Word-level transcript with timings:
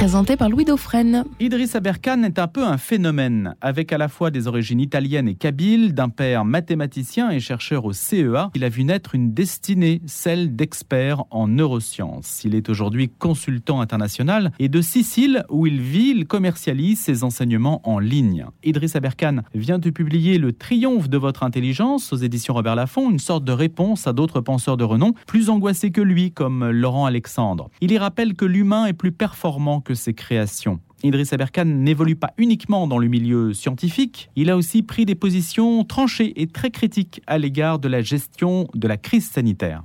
présenté 0.00 0.38
par 0.38 0.48
Louis 0.48 0.64
Dauphren. 0.64 1.26
Idriss 1.40 1.74
Aberkan 1.74 2.22
est 2.22 2.38
un 2.38 2.46
peu 2.46 2.64
un 2.64 2.78
phénomène, 2.78 3.54
avec 3.60 3.92
à 3.92 3.98
la 3.98 4.08
fois 4.08 4.30
des 4.30 4.48
origines 4.48 4.80
italiennes 4.80 5.28
et 5.28 5.34
kabyles, 5.34 5.92
d'un 5.92 6.08
père 6.08 6.46
mathématicien 6.46 7.30
et 7.30 7.38
chercheur 7.38 7.84
au 7.84 7.92
CEA. 7.92 8.50
Il 8.54 8.64
a 8.64 8.70
vu 8.70 8.84
naître 8.84 9.14
une 9.14 9.34
destinée, 9.34 10.00
celle 10.06 10.56
d'expert 10.56 11.24
en 11.30 11.48
neurosciences. 11.48 12.44
Il 12.44 12.54
est 12.54 12.70
aujourd'hui 12.70 13.10
consultant 13.10 13.82
international 13.82 14.52
et 14.58 14.70
de 14.70 14.80
Sicile, 14.80 15.44
où 15.50 15.66
il 15.66 15.82
vit, 15.82 16.14
il 16.16 16.26
commercialise 16.26 16.98
ses 16.98 17.22
enseignements 17.22 17.82
en 17.84 17.98
ligne. 17.98 18.46
Idriss 18.64 18.96
Aberkan 18.96 19.42
vient 19.54 19.78
de 19.78 19.90
publier 19.90 20.38
Le 20.38 20.54
triomphe 20.54 21.10
de 21.10 21.18
votre 21.18 21.42
intelligence 21.42 22.10
aux 22.14 22.16
éditions 22.16 22.54
Robert 22.54 22.74
Laffont, 22.74 23.10
une 23.10 23.18
sorte 23.18 23.44
de 23.44 23.52
réponse 23.52 24.06
à 24.06 24.14
d'autres 24.14 24.40
penseurs 24.40 24.78
de 24.78 24.84
renom, 24.84 25.12
plus 25.26 25.50
angoissés 25.50 25.90
que 25.90 26.00
lui, 26.00 26.32
comme 26.32 26.70
Laurent 26.70 27.04
Alexandre. 27.04 27.68
Il 27.82 27.92
y 27.92 27.98
rappelle 27.98 28.32
que 28.32 28.46
l'humain 28.46 28.86
est 28.86 28.94
plus 28.94 29.12
performant 29.12 29.82
que 29.82 29.89
ses 29.94 30.14
créations. 30.14 30.80
Idriss 31.02 31.32
Aberkan 31.32 31.64
n'évolue 31.64 32.16
pas 32.16 32.32
uniquement 32.36 32.86
dans 32.86 32.98
le 32.98 33.08
milieu 33.08 33.54
scientifique, 33.54 34.30
il 34.36 34.50
a 34.50 34.56
aussi 34.56 34.82
pris 34.82 35.06
des 35.06 35.14
positions 35.14 35.84
tranchées 35.84 36.40
et 36.40 36.46
très 36.46 36.70
critiques 36.70 37.22
à 37.26 37.38
l'égard 37.38 37.78
de 37.78 37.88
la 37.88 38.02
gestion 38.02 38.68
de 38.74 38.86
la 38.86 38.96
crise 38.96 39.28
sanitaire. 39.28 39.82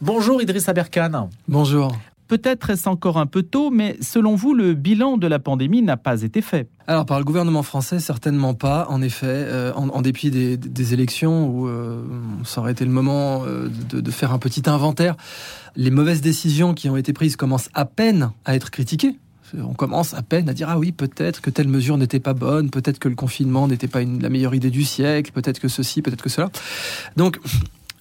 Bonjour 0.00 0.40
Idriss 0.40 0.68
Aberkan. 0.68 1.28
Bonjour. 1.48 1.92
Peut-être 2.28 2.68
est-ce 2.68 2.88
encore 2.90 3.16
un 3.16 3.24
peu 3.24 3.42
tôt, 3.42 3.70
mais 3.70 3.96
selon 4.02 4.34
vous, 4.34 4.52
le 4.52 4.74
bilan 4.74 5.16
de 5.16 5.26
la 5.26 5.38
pandémie 5.38 5.80
n'a 5.80 5.96
pas 5.96 6.22
été 6.22 6.42
fait. 6.42 6.68
Alors 6.86 7.06
par 7.06 7.18
le 7.18 7.24
gouvernement 7.24 7.62
français, 7.62 8.00
certainement 8.00 8.52
pas. 8.52 8.86
En 8.90 9.00
effet, 9.00 9.26
euh, 9.26 9.72
en, 9.72 10.02
dépit 10.02 10.30
des, 10.30 10.94
élections 10.94 11.48
où 11.48 11.68
euh, 11.68 12.02
ça 12.44 12.60
aurait 12.60 12.72
été 12.72 12.84
le 12.84 12.90
moment 12.90 13.44
euh, 13.46 13.68
de, 13.90 14.10
faire 14.10 14.32
un 14.32 14.38
petit 14.38 14.68
inventaire, 14.68 15.16
les 15.74 15.90
mauvaises 15.90 16.20
décisions 16.20 16.74
qui 16.74 16.90
ont 16.90 16.98
été 16.98 17.14
prises 17.14 17.36
commencent 17.36 17.70
à 17.72 17.86
peine 17.86 18.30
à 18.44 18.54
être 18.54 18.70
critiquées. 18.70 19.16
On 19.58 19.72
commence 19.72 20.12
à 20.12 20.20
peine 20.20 20.50
à 20.50 20.52
dire 20.52 20.68
ah 20.68 20.78
oui 20.78 20.92
peut-être 20.92 21.40
que 21.40 21.48
telle 21.48 21.68
mesure 21.68 21.96
n'était 21.96 22.20
pas 22.20 22.34
bonne, 22.34 22.68
peut-être 22.68 22.98
que 22.98 23.08
le 23.08 23.14
confinement 23.14 23.66
n'était 23.66 23.88
pas 23.88 24.00
la 24.02 24.28
meilleure 24.28 24.54
idée 24.54 24.68
du 24.68 24.84
siècle, 24.84 25.32
peut-être 25.32 25.58
que 25.58 25.68
ceci, 25.68 26.02
peut-être 26.02 26.22
que 26.22 26.28
cela. 26.28 26.50
Donc 27.16 27.38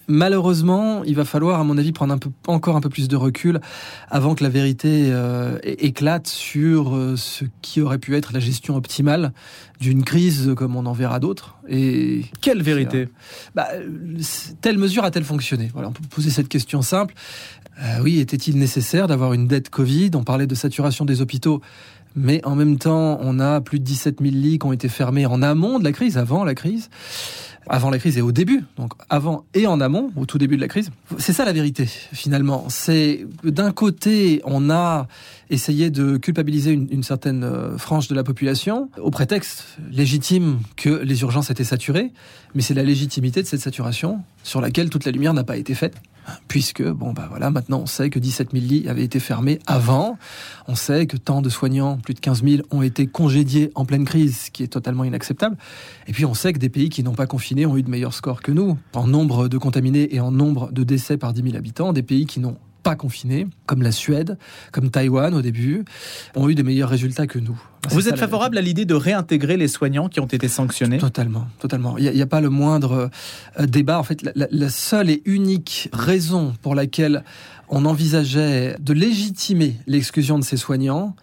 Malheureusement, 0.09 1.03
il 1.03 1.15
va 1.15 1.25
falloir, 1.25 1.59
à 1.59 1.65
mon 1.65 1.77
avis, 1.77 1.91
prendre 1.91 2.13
un 2.13 2.17
peu, 2.17 2.29
encore 2.47 2.77
un 2.77 2.81
peu 2.81 2.87
plus 2.87 3.09
de 3.09 3.17
recul 3.17 3.59
avant 4.09 4.35
que 4.35 4.43
la 4.43 4.49
vérité 4.49 5.09
euh, 5.11 5.59
éclate 5.63 6.27
sur 6.27 6.95
euh, 6.95 7.17
ce 7.17 7.43
qui 7.61 7.81
aurait 7.81 7.97
pu 7.97 8.15
être 8.15 8.31
la 8.31 8.39
gestion 8.39 8.77
optimale 8.77 9.33
d'une 9.81 10.05
crise 10.05 10.53
comme 10.55 10.77
on 10.77 10.85
en 10.85 10.93
verra 10.93 11.19
d'autres. 11.19 11.57
Et 11.67 12.23
quelle 12.39 12.63
vérité 12.63 13.09
bah, 13.53 13.67
Telle 14.61 14.77
mesure 14.77 15.03
a-t-elle 15.03 15.25
fonctionné? 15.25 15.69
Voilà, 15.73 15.89
on 15.89 15.91
peut 15.91 16.03
poser 16.09 16.29
cette 16.29 16.47
question 16.47 16.81
simple. 16.81 17.13
Euh, 17.83 17.99
oui, 18.01 18.19
était-il 18.19 18.57
nécessaire 18.57 19.07
d'avoir 19.07 19.33
une 19.33 19.45
dette 19.45 19.69
Covid? 19.69 20.11
On 20.15 20.23
parlait 20.23 20.47
de 20.47 20.55
saturation 20.55 21.03
des 21.03 21.21
hôpitaux. 21.21 21.61
Mais 22.15 22.43
en 22.45 22.55
même 22.55 22.79
temps, 22.79 23.19
on 23.21 23.39
a 23.39 23.61
plus 23.61 23.79
de 23.79 23.83
17 23.83 24.21
000 24.21 24.33
lits 24.33 24.57
qui 24.57 24.65
ont 24.65 24.71
été 24.71 24.87
fermés 24.89 25.25
en 25.25 25.43
amont 25.43 25.77
de 25.77 25.83
la 25.83 25.91
crise, 25.91 26.17
avant 26.17 26.45
la 26.45 26.55
crise 26.55 26.89
avant 27.69 27.89
la 27.89 27.99
crise 27.99 28.17
et 28.17 28.21
au 28.21 28.31
début, 28.31 28.63
donc 28.77 28.93
avant 29.09 29.45
et 29.53 29.67
en 29.67 29.81
amont, 29.81 30.11
au 30.15 30.25
tout 30.25 30.37
début 30.37 30.55
de 30.55 30.61
la 30.61 30.67
crise. 30.67 30.89
C'est 31.17 31.33
ça 31.33 31.45
la 31.45 31.53
vérité, 31.53 31.85
finalement. 31.85 32.65
C'est 32.69 33.25
d'un 33.43 33.71
côté, 33.71 34.41
on 34.45 34.69
a 34.69 35.07
essayé 35.49 35.89
de 35.89 36.17
culpabiliser 36.17 36.71
une, 36.71 37.03
certaine 37.03 37.43
euh, 37.43 37.77
frange 37.77 38.07
de 38.07 38.15
la 38.15 38.23
population 38.23 38.89
au 39.01 39.11
prétexte 39.11 39.65
légitime 39.91 40.59
que 40.75 40.89
les 40.89 41.21
urgences 41.21 41.49
étaient 41.49 41.63
saturées, 41.63 42.11
mais 42.55 42.61
c'est 42.61 42.73
la 42.73 42.83
légitimité 42.83 43.41
de 43.41 43.47
cette 43.47 43.61
saturation 43.61 44.21
sur 44.43 44.61
laquelle 44.61 44.89
toute 44.89 45.05
la 45.05 45.11
lumière 45.11 45.33
n'a 45.33 45.43
pas 45.43 45.57
été 45.57 45.73
faite 45.73 45.95
puisque 46.47 46.83
bon 46.83 47.13
bah 47.13 47.27
voilà 47.29 47.49
maintenant 47.49 47.79
on 47.81 47.85
sait 47.85 48.09
que 48.09 48.19
17 48.19 48.51
000 48.51 48.65
lits 48.65 48.89
avaient 48.89 49.03
été 49.03 49.19
fermés 49.19 49.59
avant, 49.67 50.17
on 50.67 50.75
sait 50.75 51.07
que 51.07 51.17
tant 51.17 51.41
de 51.41 51.49
soignants, 51.49 51.97
plus 51.97 52.13
de 52.13 52.19
15 52.19 52.43
000, 52.43 52.63
ont 52.71 52.81
été 52.81 53.07
congédiés 53.07 53.71
en 53.75 53.85
pleine 53.85 54.05
crise, 54.05 54.45
ce 54.45 54.51
qui 54.51 54.63
est 54.63 54.67
totalement 54.67 55.03
inacceptable. 55.03 55.57
Et 56.07 56.13
puis 56.13 56.25
on 56.25 56.33
sait 56.33 56.53
que 56.53 56.59
des 56.59 56.69
pays 56.69 56.89
qui 56.89 57.03
n'ont 57.03 57.15
pas 57.15 57.27
confiné 57.27 57.65
ont 57.65 57.77
eu 57.77 57.83
de 57.83 57.89
meilleurs 57.89 58.13
scores 58.13 58.41
que 58.41 58.51
nous 58.51 58.77
en 58.93 59.07
nombre 59.07 59.47
de 59.47 59.57
contaminés 59.57 60.13
et 60.15 60.19
en 60.19 60.31
nombre 60.31 60.71
de 60.71 60.83
décès 60.83 61.17
par 61.17 61.33
10 61.33 61.43
000 61.43 61.55
habitants, 61.55 61.93
des 61.93 62.03
pays 62.03 62.25
qui 62.25 62.39
n'ont 62.39 62.57
pas 62.87 62.95
confinés, 62.95 63.47
comme 63.65 63.81
la 63.81 63.91
Suède, 63.91 64.37
comme 64.71 64.89
Taïwan 64.89 65.33
au 65.33 65.41
début, 65.41 65.83
ont 66.35 66.47
eu 66.47 66.55
des 66.55 66.63
meilleurs 66.63 66.87
résultats 66.87 67.27
que 67.27 67.37
nous. 67.37 67.61
Vous 67.89 68.07
êtes 68.07 68.17
favorable 68.17 68.57
à 68.57 68.61
l'idée 68.61 68.85
de 68.85 68.93
réintégrer 68.93 69.57
les 69.57 69.67
soignants 69.67 70.07
qui 70.07 70.21
ont 70.21 70.25
été 70.25 70.47
sanctionnés? 70.47 70.97
Totalement, 70.97 71.49
totalement. 71.59 71.97
Il 71.97 72.09
n'y 72.09 72.21
a, 72.21 72.25
pas 72.25 72.39
le 72.39 72.49
moindre 72.49 73.09
euh, 73.59 73.65
débat. 73.65 73.99
En 73.99 74.03
fait, 74.03 74.23
la, 74.35 74.69
seule 74.69 75.09
et 75.09 75.21
unique 75.25 75.89
raison 75.91 76.53
pour 76.61 76.75
laquelle 76.75 77.25
on 77.67 77.83
envisageait 77.83 78.77
de 78.79 78.93
légitimer 78.93 79.75
l'exclusion 79.85 80.39
de 80.39 80.45
ces 80.45 80.55
soignants, 80.55 81.13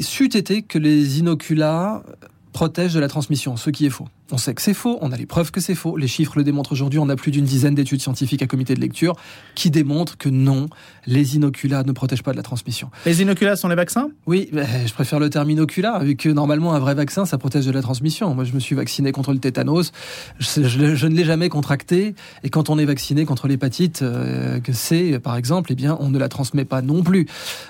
c'eût 0.00 0.36
été 0.36 0.62
que 0.62 0.78
les 0.78 1.20
inoculats 1.20 2.02
protègent 2.52 2.94
de 2.94 3.00
la 3.00 3.08
transmission, 3.08 3.56
ce 3.56 3.70
qui 3.70 3.86
est 3.86 3.90
faux. 3.90 4.06
On 4.30 4.38
sait 4.38 4.54
que 4.54 4.62
c'est 4.62 4.74
faux, 4.74 4.98
on 5.00 5.12
a 5.12 5.16
les 5.16 5.26
preuves 5.26 5.50
que 5.50 5.60
c'est 5.60 5.74
faux, 5.74 5.96
les 5.96 6.06
chiffres 6.06 6.36
le 6.36 6.44
démontrent 6.44 6.72
aujourd'hui, 6.72 6.98
on 6.98 7.08
a 7.08 7.16
plus 7.16 7.30
d'une 7.30 7.44
dizaine 7.44 7.74
d'études 7.74 8.00
scientifiques 8.00 8.42
à 8.42 8.46
comité 8.46 8.74
de 8.74 8.80
lecture 8.80 9.14
qui 9.54 9.70
démontrent 9.70 10.16
que 10.16 10.28
non, 10.28 10.68
les 11.06 11.36
inoculats 11.36 11.82
ne 11.82 11.92
protègent 11.92 12.22
pas 12.22 12.32
de 12.32 12.36
la 12.36 12.42
transmission. 12.42 12.90
Les 13.06 13.22
inoculats 13.22 13.56
sont 13.56 13.68
les 13.68 13.74
vaccins? 13.74 14.10
Oui, 14.26 14.50
je 14.52 14.92
préfère 14.92 15.18
le 15.18 15.30
terme 15.30 15.50
inoculat, 15.50 15.98
vu 16.00 16.16
que 16.16 16.28
normalement 16.28 16.74
un 16.74 16.78
vrai 16.78 16.94
vaccin, 16.94 17.24
ça 17.26 17.38
protège 17.38 17.66
de 17.66 17.72
la 17.72 17.82
transmission. 17.82 18.34
Moi, 18.34 18.44
je 18.44 18.52
me 18.52 18.60
suis 18.60 18.74
vacciné 18.74 19.12
contre 19.12 19.32
le 19.32 19.38
tétanos, 19.38 19.92
je, 20.38 20.60
ne 21.06 21.14
l'ai 21.14 21.24
jamais 21.24 21.48
contracté, 21.48 22.14
et 22.42 22.50
quand 22.50 22.70
on 22.70 22.78
est 22.78 22.84
vacciné 22.84 23.24
contre 23.24 23.48
l'hépatite 23.48 24.02
euh, 24.02 24.60
que 24.60 24.72
c'est, 24.72 25.18
par 25.18 25.36
exemple, 25.36 25.72
eh 25.72 25.74
bien, 25.74 25.96
on 26.00 26.10
ne 26.10 26.18
la 26.18 26.28
transmet 26.28 26.64
pas 26.64 26.82
non 26.82 27.02
plus. 27.02 27.26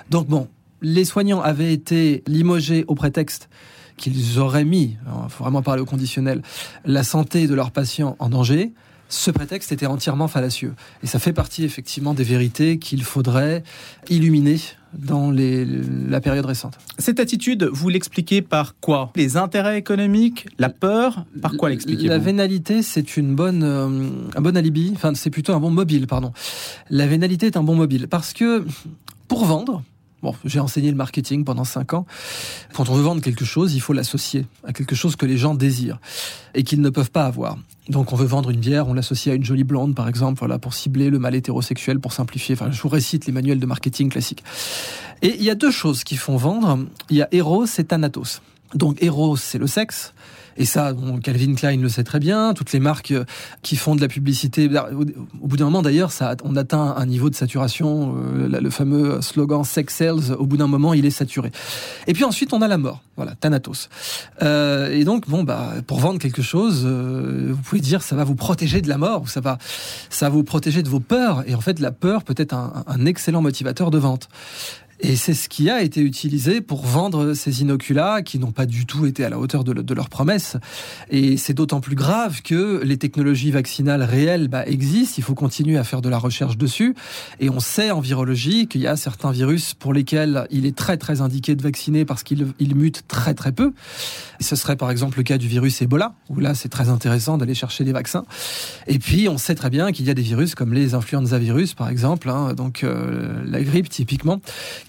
Donc 0.09 0.27
bon, 0.27 0.47
les 0.81 1.05
soignants 1.05 1.41
avaient 1.41 1.73
été 1.73 2.23
limogés 2.27 2.83
au 2.87 2.95
prétexte 2.95 3.49
qu'ils 3.97 4.39
auraient 4.39 4.65
mis, 4.65 4.97
il 5.05 5.29
faut 5.29 5.43
vraiment 5.43 5.61
parler 5.61 5.81
au 5.81 5.85
conditionnel, 5.85 6.41
la 6.85 7.03
santé 7.03 7.47
de 7.47 7.53
leurs 7.53 7.71
patients 7.71 8.15
en 8.19 8.29
danger, 8.29 8.71
ce 9.09 9.31
prétexte 9.31 9.71
était 9.71 9.85
entièrement 9.85 10.27
fallacieux. 10.27 10.73
Et 11.03 11.07
ça 11.07 11.19
fait 11.19 11.33
partie 11.33 11.63
effectivement 11.63 12.13
des 12.13 12.23
vérités 12.23 12.79
qu'il 12.79 13.03
faudrait 13.03 13.63
illuminer 14.09 14.59
dans 14.93 15.31
les, 15.31 15.65
la 15.65 16.19
période 16.21 16.45
récente. 16.45 16.77
Cette 16.97 17.19
attitude, 17.19 17.69
vous 17.71 17.89
l'expliquez 17.89 18.41
par 18.41 18.75
quoi? 18.79 19.11
Les 19.15 19.37
intérêts 19.37 19.77
économiques, 19.77 20.47
la 20.57 20.69
peur, 20.69 21.25
par 21.41 21.53
quoi 21.57 21.69
l'expliquez-vous? 21.69 22.09
La 22.09 22.17
vénalité, 22.17 22.81
c'est 22.81 23.17
une 23.17 23.35
bonne, 23.35 23.63
euh, 23.63 24.09
un 24.35 24.41
bon 24.41 24.55
alibi, 24.55 24.91
enfin 24.95 25.13
c'est 25.15 25.29
plutôt 25.29 25.53
un 25.53 25.59
bon 25.59 25.71
mobile, 25.71 26.07
pardon. 26.07 26.31
La 26.89 27.07
vénalité 27.07 27.47
est 27.47 27.57
un 27.57 27.63
bon 27.63 27.75
mobile 27.75 28.07
parce 28.07 28.33
que 28.33 28.65
pour 29.27 29.45
vendre, 29.45 29.83
Bon, 30.23 30.33
j'ai 30.45 30.61
enseigné 30.61 30.89
le 30.89 30.95
marketing 30.95 31.43
pendant 31.43 31.65
cinq 31.65 31.93
ans. 31.93 32.05
Quand 32.73 32.89
on 32.89 32.95
veut 32.95 33.03
vendre 33.03 33.21
quelque 33.21 33.43
chose, 33.43 33.75
il 33.75 33.81
faut 33.81 33.91
l'associer 33.91 34.45
à 34.63 34.71
quelque 34.71 34.95
chose 34.95 35.17
que 35.17 35.25
les 35.25 35.37
gens 35.37 35.53
désirent 35.53 35.99
et 36.55 36.63
qu'ils 36.63 36.79
ne 36.79 36.89
peuvent 36.89 37.11
pas 37.11 37.25
avoir. 37.25 37.57
Donc 37.89 38.13
on 38.13 38.15
veut 38.15 38.25
vendre 38.25 38.49
une 38.49 38.61
bière, 38.61 38.87
on 38.87 38.93
l'associe 38.93 39.33
à 39.33 39.35
une 39.35 39.43
jolie 39.43 39.65
blonde 39.65 39.95
par 39.95 40.07
exemple, 40.07 40.39
voilà 40.39 40.59
pour 40.59 40.73
cibler 40.73 41.09
le 41.09 41.19
mal 41.19 41.35
hétérosexuel, 41.35 41.99
pour 41.99 42.13
simplifier. 42.13 42.55
Enfin, 42.55 42.71
je 42.71 42.81
vous 42.81 42.87
récite 42.87 43.25
les 43.25 43.33
manuels 43.33 43.59
de 43.59 43.65
marketing 43.65 44.09
classiques. 44.09 44.45
Et 45.21 45.35
il 45.35 45.43
y 45.43 45.49
a 45.49 45.55
deux 45.55 45.71
choses 45.71 46.05
qui 46.05 46.15
font 46.15 46.37
vendre. 46.37 46.79
Il 47.09 47.17
y 47.17 47.21
a 47.21 47.27
Eros 47.33 47.65
et 47.77 47.83
Thanatos. 47.83 48.41
Donc 48.75 49.01
Eros, 49.01 49.37
c'est 49.37 49.57
le 49.57 49.67
sexe. 49.67 50.13
Et 50.57 50.65
ça, 50.65 50.93
Calvin 51.23 51.55
Klein 51.55 51.77
le 51.77 51.89
sait 51.89 52.03
très 52.03 52.19
bien. 52.19 52.53
Toutes 52.53 52.71
les 52.73 52.79
marques 52.79 53.11
euh, 53.11 53.25
qui 53.61 53.75
font 53.75 53.95
de 53.95 54.01
la 54.01 54.07
publicité, 54.07 54.67
bah, 54.67 54.89
au 54.93 55.47
bout 55.47 55.57
d'un 55.57 55.65
moment 55.65 55.81
d'ailleurs, 55.81 56.11
ça, 56.11 56.35
on 56.43 56.55
atteint 56.55 56.93
un 56.95 57.05
niveau 57.05 57.29
de 57.29 57.35
saturation. 57.35 58.15
Euh, 58.17 58.59
le 58.61 58.69
fameux 58.69 59.21
slogan 59.21 59.63
"sex 59.63 59.93
sells", 59.93 60.33
au 60.37 60.45
bout 60.45 60.57
d'un 60.57 60.67
moment, 60.67 60.93
il 60.93 61.05
est 61.05 61.11
saturé. 61.11 61.51
Et 62.07 62.13
puis 62.13 62.23
ensuite, 62.23 62.53
on 62.53 62.61
a 62.61 62.67
la 62.67 62.77
mort. 62.77 63.01
Voilà, 63.15 63.33
Thanatos. 63.35 63.89
Euh, 64.41 64.91
et 64.91 65.03
donc, 65.03 65.27
bon, 65.27 65.43
bah, 65.43 65.73
pour 65.87 65.99
vendre 65.99 66.19
quelque 66.19 66.41
chose, 66.41 66.85
vous 66.85 67.61
pouvez 67.63 67.81
dire 67.81 68.01
ça 68.01 68.15
va 68.15 68.23
vous 68.23 68.35
protéger 68.35 68.81
de 68.81 68.89
la 68.89 68.97
mort, 68.97 69.23
ou 69.23 69.27
ça 69.27 69.41
va, 69.41 69.57
ça 70.09 70.29
va 70.29 70.35
vous 70.35 70.43
protéger 70.43 70.83
de 70.83 70.89
vos 70.89 70.99
peurs. 70.99 71.43
Et 71.47 71.55
en 71.55 71.61
fait, 71.61 71.79
la 71.79 71.91
peur 71.91 72.23
peut 72.23 72.35
être 72.37 72.53
un, 72.53 72.83
un 72.85 73.05
excellent 73.05 73.41
motivateur 73.41 73.91
de 73.91 73.97
vente. 73.97 74.29
Et 75.05 75.17
c'est 75.17 75.33
ce 75.33 75.49
qui 75.49 75.69
a 75.69 75.81
été 75.81 75.99
utilisé 75.99 76.61
pour 76.61 76.85
vendre 76.85 77.33
ces 77.33 77.61
inoculats 77.61 78.21
qui 78.21 78.39
n'ont 78.39 78.53
pas 78.53 78.65
du 78.65 78.85
tout 78.85 79.05
été 79.05 79.25
à 79.25 79.29
la 79.29 79.37
hauteur 79.37 79.65
de, 79.65 79.73
de 79.73 79.93
leurs 79.93 80.07
promesses. 80.07 80.55
Et 81.09 81.35
c'est 81.35 81.53
d'autant 81.53 81.81
plus 81.81 81.95
grave 81.95 82.41
que 82.41 82.81
les 82.85 82.95
technologies 82.95 83.51
vaccinales 83.51 84.01
réelles 84.01 84.47
bah, 84.47 84.65
existent. 84.65 85.15
Il 85.17 85.23
faut 85.23 85.35
continuer 85.35 85.77
à 85.77 85.83
faire 85.83 86.01
de 86.01 86.07
la 86.07 86.17
recherche 86.17 86.57
dessus. 86.57 86.95
Et 87.41 87.49
on 87.49 87.59
sait 87.59 87.91
en 87.91 87.99
virologie 87.99 88.67
qu'il 88.67 88.79
y 88.79 88.87
a 88.87 88.95
certains 88.95 89.31
virus 89.31 89.73
pour 89.73 89.91
lesquels 89.91 90.47
il 90.51 90.65
est 90.65 90.75
très 90.75 90.95
très 90.95 91.19
indiqué 91.19 91.55
de 91.55 91.61
vacciner 91.61 92.05
parce 92.05 92.23
qu'ils 92.23 92.75
mutent 92.75 93.03
très 93.09 93.33
très 93.33 93.51
peu. 93.51 93.73
Ce 94.39 94.55
serait 94.55 94.77
par 94.77 94.89
exemple 94.89 95.17
le 95.17 95.23
cas 95.23 95.37
du 95.37 95.47
virus 95.47 95.81
Ebola, 95.81 96.13
où 96.29 96.39
là 96.39 96.55
c'est 96.55 96.69
très 96.69 96.87
intéressant 96.87 97.37
d'aller 97.37 97.55
chercher 97.55 97.83
des 97.83 97.91
vaccins. 97.91 98.25
Et 98.87 98.99
puis 98.99 99.27
on 99.27 99.37
sait 99.37 99.55
très 99.55 99.69
bien 99.69 99.91
qu'il 99.91 100.05
y 100.05 100.09
a 100.09 100.13
des 100.13 100.21
virus 100.21 100.55
comme 100.55 100.73
les 100.73 100.93
influenza 100.93 101.37
virus 101.39 101.73
par 101.73 101.89
exemple, 101.89 102.29
hein, 102.29 102.53
donc 102.53 102.83
euh, 102.83 103.41
la 103.45 103.61
grippe 103.61 103.89
typiquement, 103.89 104.41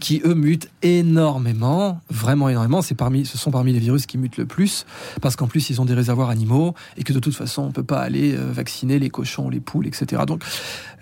qui 0.05 0.21
eux 0.27 0.35
mutent 0.35 0.69
énormément, 0.83 1.99
vraiment 2.11 2.51
énormément. 2.51 2.83
C'est 2.83 2.95
parmi, 2.95 3.25
ce 3.25 3.39
sont 3.39 3.51
parmi 3.51 3.73
les 3.73 3.79
virus 3.79 4.05
qui 4.05 4.19
mutent 4.19 4.37
le 4.37 4.45
plus, 4.45 4.85
parce 5.23 5.35
qu'en 5.35 5.47
plus 5.47 5.71
ils 5.71 5.81
ont 5.81 5.87
des 5.87 5.95
réservoirs 5.95 6.29
animaux 6.29 6.75
et 6.99 7.05
que 7.05 7.15
de 7.15 7.21
toute 7.21 7.35
façon 7.35 7.63
on 7.63 7.73
peut 7.73 7.83
pas 7.83 8.01
aller 8.01 8.35
euh, 8.35 8.53
vacciner 8.53 8.99
les 8.99 9.09
cochons, 9.09 9.49
les 9.49 9.61
poules, 9.61 9.87
etc. 9.87 10.25
Donc 10.27 10.45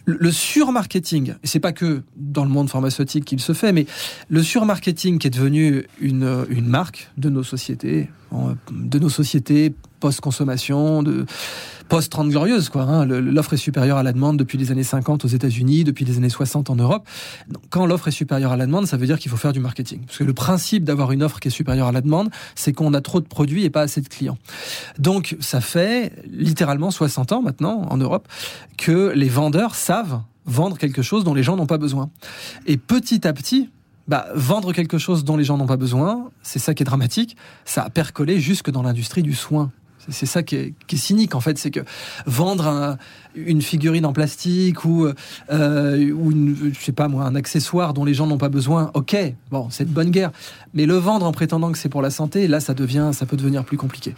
le 0.05 0.31
surmarketing, 0.31 1.35
et 1.43 1.47
c'est 1.49 1.59
pas 1.59 1.73
que 1.73 2.05
dans 2.15 2.45
le 2.45 2.51
monde 2.51 2.71
pharmaceutique 2.71 3.25
qu'il 3.25 3.41
se 3.41 3.55
fait, 3.55 3.73
mais 3.73 3.87
le 4.29 4.41
surmarketing 4.41 5.19
qui 5.19 5.27
est 5.27 5.31
devenu 5.31 5.85
une, 6.01 6.47
une 6.49 6.69
marque 6.69 7.11
de 7.19 7.29
nos 7.29 7.43
sociétés, 7.43 8.09
de 8.71 8.99
nos 9.01 9.09
sociétés 9.09 9.75
post-consommation, 10.03 11.05
de 11.05 11.27
post-30 11.89 12.31
glorieuse, 12.31 12.69
quoi. 12.71 12.83
Hein. 12.83 13.05
L'offre 13.05 13.53
est 13.53 13.57
supérieure 13.57 13.99
à 13.99 14.03
la 14.03 14.13
demande 14.13 14.37
depuis 14.37 14.59
les 14.59 14.73
années 14.73 14.83
50 14.83 15.25
aux 15.25 15.29
États-Unis, 15.29 15.85
depuis 15.85 16.05
les 16.05 16.17
années 16.17 16.29
60 16.29 16.71
en 16.71 16.75
Europe. 16.75 17.07
quand 17.71 17.87
l'offre 17.87 18.09
est 18.09 18.13
supérieure 18.23 18.51
à 18.51 18.57
la 18.57 18.67
demande, 18.67 18.87
ça 18.87 18.97
veut 18.97 19.07
dire 19.07 19.19
qu'il 19.19 19.31
faut 19.31 19.37
faire 19.37 19.53
du 19.53 19.61
marketing. 19.61 20.01
Parce 20.07 20.19
que 20.19 20.25
le 20.25 20.35
principe 20.35 20.83
d'avoir 20.83 21.13
une 21.13 21.23
offre 21.23 21.39
qui 21.39 21.49
est 21.49 21.53
supérieure 21.53 21.87
à 21.87 21.93
la 21.93 22.01
demande, 22.01 22.31
c'est 22.57 22.73
qu'on 22.73 22.95
a 22.95 23.01
trop 23.01 23.21
de 23.21 23.27
produits 23.27 23.65
et 23.65 23.71
pas 23.71 23.83
assez 23.83 24.01
de 24.01 24.09
clients. 24.09 24.39
Donc, 24.99 25.37
ça 25.39 25.61
fait 25.61 26.13
littéralement 26.29 26.91
60 26.91 27.31
ans 27.31 27.43
maintenant 27.43 27.87
en 27.89 27.97
Europe 27.97 28.27
que 28.77 29.13
les 29.15 29.29
vendeurs 29.29 29.77
savent 29.77 30.21
vendre 30.47 30.77
quelque 30.79 31.03
chose 31.03 31.23
dont 31.23 31.35
les 31.35 31.45
gens 31.45 31.57
n'ont 31.57 31.67
pas 31.67 31.79
besoin. 31.79 32.11
Et 32.67 32.77
petit 32.77 33.25
à 33.27 33.33
petit, 33.33 33.71
bah, 34.09 34.27
vendre 34.35 34.73
quelque 34.73 34.99
chose 34.99 35.25
dont 35.25 35.37
les 35.37 35.45
gens 35.45 35.57
n'ont 35.57 35.67
pas 35.67 35.77
besoin, 35.77 36.31
c'est 36.43 36.59
ça 36.59 36.75
qui 36.75 36.83
est 36.83 36.87
dramatique, 36.87 37.37
ça 37.65 37.83
a 37.83 37.91
percolé 37.91 38.41
jusque 38.41 38.71
dans 38.71 38.83
l'industrie 38.83 39.23
du 39.23 39.35
soin. 39.35 39.71
C'est 40.09 40.27
ça 40.27 40.43
qui 40.43 40.57
est, 40.57 40.75
qui 40.87 40.97
est, 40.97 40.99
cynique 40.99 41.35
en 41.35 41.41
fait, 41.41 41.59
c'est 41.59 41.71
que 41.71 41.81
vendre 42.27 42.67
un, 42.67 42.99
une 43.35 43.63
figurine 43.63 44.05
en 44.05 44.13
plastique 44.13 44.85
ou 44.85 45.07
euh, 45.51 46.13
ou 46.13 46.33
une, 46.33 46.73
je 46.75 46.79
sais 46.79 46.93
pas 46.93 47.09
moi 47.09 47.25
un 47.25 47.35
accessoire 47.35 47.95
dont 47.95 48.05
les 48.05 48.15
gens 48.15 48.27
n'ont 48.27 48.39
pas 48.39 48.49
besoin, 48.49 48.91
ok, 48.95 49.17
bon 49.51 49.69
c'est 49.71 49.85
de 49.85 49.91
bonne 49.91 50.11
guerre, 50.11 50.33
mais 50.75 50.87
le 50.87 50.95
vendre 50.95 51.27
en 51.27 51.33
prétendant 51.33 51.71
que 51.71 51.79
c'est 51.79 51.89
pour 51.89 52.03
la 52.03 52.11
santé, 52.11 52.49
là 52.49 52.61
ça 52.61 52.75
devient, 52.75 53.11
ça 53.13 53.27
peut 53.27 53.37
devenir 53.37 53.65
plus 53.65 53.77
compliqué. 53.77 54.15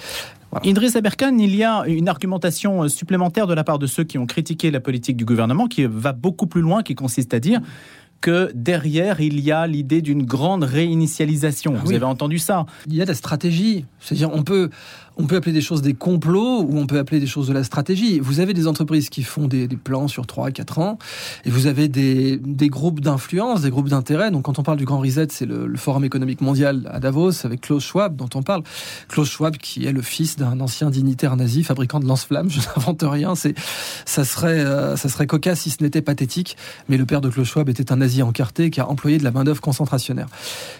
Voilà. 0.50 0.66
Idriss 0.66 0.96
Aberkan, 0.96 1.36
il 1.38 1.54
y 1.54 1.64
a 1.64 1.84
une 1.86 2.08
argumentation 2.08 2.88
supplémentaire 2.88 3.46
de 3.46 3.54
la 3.54 3.64
part 3.64 3.78
de 3.78 3.86
ceux 3.86 4.04
qui 4.04 4.18
ont 4.18 4.26
critiqué 4.26 4.70
la 4.70 4.80
politique 4.80 5.16
du 5.16 5.24
gouvernement 5.24 5.66
qui 5.66 5.84
va 5.84 6.12
beaucoup 6.12 6.46
plus 6.46 6.60
loin, 6.60 6.82
qui 6.82 6.94
consiste 6.94 7.34
à 7.34 7.40
dire 7.40 7.60
que 8.24 8.50
derrière, 8.54 9.20
il 9.20 9.38
y 9.40 9.52
a 9.52 9.66
l'idée 9.66 10.00
d'une 10.00 10.24
grande 10.24 10.64
réinitialisation. 10.64 11.74
Ah 11.76 11.82
Vous 11.84 11.92
avez 11.92 12.06
entendu 12.06 12.38
ça 12.38 12.64
Il 12.86 12.94
y 12.94 13.02
a 13.02 13.04
la 13.04 13.12
stratégie. 13.12 13.84
C'est-à-dire, 14.00 14.30
on 14.32 14.42
peut, 14.42 14.70
on 15.16 15.26
peut 15.26 15.36
appeler 15.36 15.52
des 15.52 15.60
choses 15.60 15.82
des 15.82 15.94
complots 15.94 16.62
ou 16.62 16.78
on 16.78 16.86
peut 16.86 16.98
appeler 16.98 17.20
des 17.20 17.26
choses 17.26 17.48
de 17.48 17.52
la 17.52 17.64
stratégie. 17.64 18.18
Vous 18.20 18.40
avez 18.40 18.54
des 18.54 18.66
entreprises 18.66 19.08
qui 19.08 19.22
font 19.22 19.46
des, 19.46 19.68
plans 19.68 20.08
sur 20.08 20.26
3 20.26 20.50
4 20.50 20.78
ans 20.78 20.98
et 21.44 21.50
vous 21.50 21.66
avez 21.66 21.88
des, 21.88 22.40
groupes 22.68 23.00
d'influence, 23.00 23.62
des 23.62 23.70
groupes 23.70 23.88
d'intérêt. 23.88 24.30
Donc 24.30 24.44
quand 24.44 24.58
on 24.58 24.62
parle 24.62 24.78
du 24.78 24.84
Grand 24.84 24.98
Reset, 24.98 25.28
c'est 25.30 25.46
le, 25.46 25.72
Forum 25.76 26.04
économique 26.04 26.40
mondial 26.40 26.88
à 26.90 26.98
Davos 26.98 27.44
avec 27.44 27.60
Klaus 27.60 27.84
Schwab 27.84 28.16
dont 28.16 28.28
on 28.34 28.42
parle. 28.42 28.62
Klaus 29.08 29.28
Schwab 29.28 29.56
qui 29.56 29.86
est 29.86 29.92
le 29.92 30.02
fils 30.02 30.36
d'un 30.36 30.60
ancien 30.60 30.90
dignitaire 30.90 31.36
nazi, 31.36 31.62
fabricant 31.62 32.00
de 32.00 32.06
lance-flammes. 32.06 32.50
Je 32.50 32.60
n'invente 32.60 33.04
rien. 33.06 33.34
C'est, 33.34 33.54
ça 34.06 34.24
serait, 34.24 34.60
euh, 34.60 34.96
ça 34.96 35.08
serait 35.08 35.26
cocasse 35.26 35.60
si 35.60 35.70
ce 35.70 35.82
n'était 35.82 36.02
pathétique. 36.02 36.56
Mais 36.88 36.96
le 36.96 37.06
père 37.06 37.20
de 37.20 37.28
Klaus 37.28 37.48
Schwab 37.48 37.68
était 37.68 37.92
un 37.92 37.96
nazi 37.96 38.22
encarté 38.22 38.70
qui 38.70 38.80
a 38.80 38.88
employé 38.88 39.18
de 39.18 39.24
la 39.24 39.30
main-d'œuvre 39.30 39.60
concentrationnaire. 39.60 40.28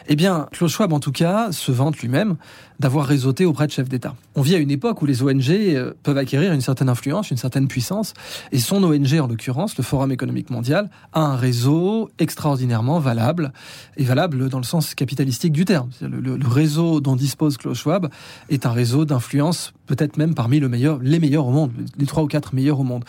Eh 0.08 0.16
bien, 0.16 0.48
Klaus 0.52 0.72
Schwab, 0.72 0.92
en 0.92 1.00
tout 1.00 1.12
cas, 1.12 1.52
se 1.52 1.72
vante 1.72 1.98
lui-même 1.98 2.36
d'avoir 2.80 3.06
réseauté 3.06 3.44
auprès 3.44 3.66
de 3.66 3.72
chefs 3.72 3.88
d'État. 3.88 4.14
On 4.36 4.42
vit 4.42 4.54
à 4.54 4.58
une 4.58 4.70
époque 4.70 5.00
où 5.02 5.06
les 5.06 5.22
ONG 5.22 5.50
euh, 5.50 5.92
peuvent 6.02 6.18
acquérir 6.18 6.52
une 6.52 6.60
certaine 6.60 6.88
influence, 6.88 7.30
une 7.30 7.36
certaine 7.36 7.68
puissance, 7.68 8.14
et 8.52 8.58
son 8.58 8.82
ONG, 8.82 9.18
en 9.20 9.26
l'occurrence, 9.26 9.76
le 9.76 9.84
Forum 9.84 10.10
économique 10.10 10.50
mondial, 10.50 10.90
a 11.12 11.20
un 11.20 11.36
réseau 11.36 12.10
extraordinairement 12.18 12.98
valable, 12.98 13.52
et 13.96 14.04
valable 14.04 14.48
dans 14.48 14.58
le 14.58 14.64
sens 14.64 14.94
capitalistique 14.94 15.52
du 15.52 15.64
terme. 15.64 15.88
Le, 16.00 16.38
réseau 16.44 17.00
dont 17.00 17.16
dispose 17.16 17.56
Klaus 17.56 17.78
Schwab 17.78 18.08
est 18.48 18.66
un 18.66 18.72
réseau 18.72 19.04
d'influence 19.04 19.72
peut-être 19.86 20.16
même 20.16 20.34
parmi 20.34 20.60
le 20.60 20.68
meilleur, 20.68 20.98
les 21.02 21.18
meilleurs 21.18 21.46
au 21.46 21.50
monde, 21.50 21.72
les 21.98 22.06
trois 22.06 22.22
ou 22.22 22.26
quatre 22.26 22.54
meilleurs 22.54 22.80
au 22.80 22.84
monde. 22.84 23.04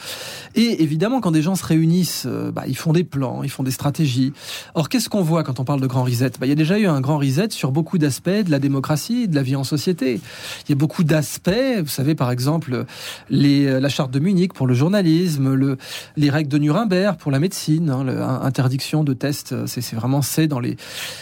Et 0.56 0.84
évidemment, 0.84 1.22
quand 1.22 1.32
des 1.32 1.42
gens 1.42 1.56
se 1.56 1.66
réunissent, 1.66 2.26
euh, 2.28 2.52
bah, 2.52 2.64
ils 2.68 2.76
font 2.76 2.92
des 2.92 3.04
plans, 3.04 3.44
ils 3.44 3.50
font 3.50 3.64
des 3.64 3.72
stratégies. 3.72 4.34
Or, 4.74 4.90
qu'est-ce 4.90 5.10
qu'on 5.10 5.22
voit 5.22 5.44
quand 5.44 5.60
on 5.60 5.64
parle 5.64 5.82
de 5.82 5.88
grand 5.88 6.04
reset? 6.04 6.32
Bah, 6.40 6.46
Il 6.46 6.50
y 6.50 6.52
a 6.52 6.56
déjà 6.56 6.78
eu 6.78 6.88
un 6.88 7.02
grand 7.02 7.18
reset 7.18 7.52
sur 7.52 7.72
beaucoup 7.72 7.98
d'aspects 7.98 8.30
de 8.30 8.52
la 8.52 8.60
démocratie, 8.60 9.28
de 9.28 9.36
la 9.36 9.44
vie 9.44 9.56
en 9.56 9.64
société. 9.64 10.20
Il 10.68 10.70
y 10.70 10.74
a 10.74 10.76
beaucoup 10.76 11.04
d'aspects, 11.16 11.80
vous 11.80 11.88
savez, 11.88 12.14
par 12.14 12.30
exemple, 12.30 12.84
les, 13.30 13.68
euh, 13.68 13.80
la 13.80 13.88
charte 13.88 14.12
de 14.12 14.20
Munich 14.20 14.52
pour 14.52 14.68
le 14.68 14.74
journalisme, 14.74 15.54
le, 15.54 15.78
les 16.18 16.30
règles 16.30 16.50
de 16.50 16.58
Nuremberg 16.58 17.16
pour 17.16 17.32
la 17.32 17.40
médecine, 17.40 17.90
hein, 17.90 18.04
l'interdiction 18.04 19.06
de 19.06 19.14
tests, 19.14 19.54
euh, 19.54 19.66
c'est 19.66 19.96
vraiment 19.96 20.22
c'est 20.22 20.48
dans 20.48 20.60
les, 20.60 20.76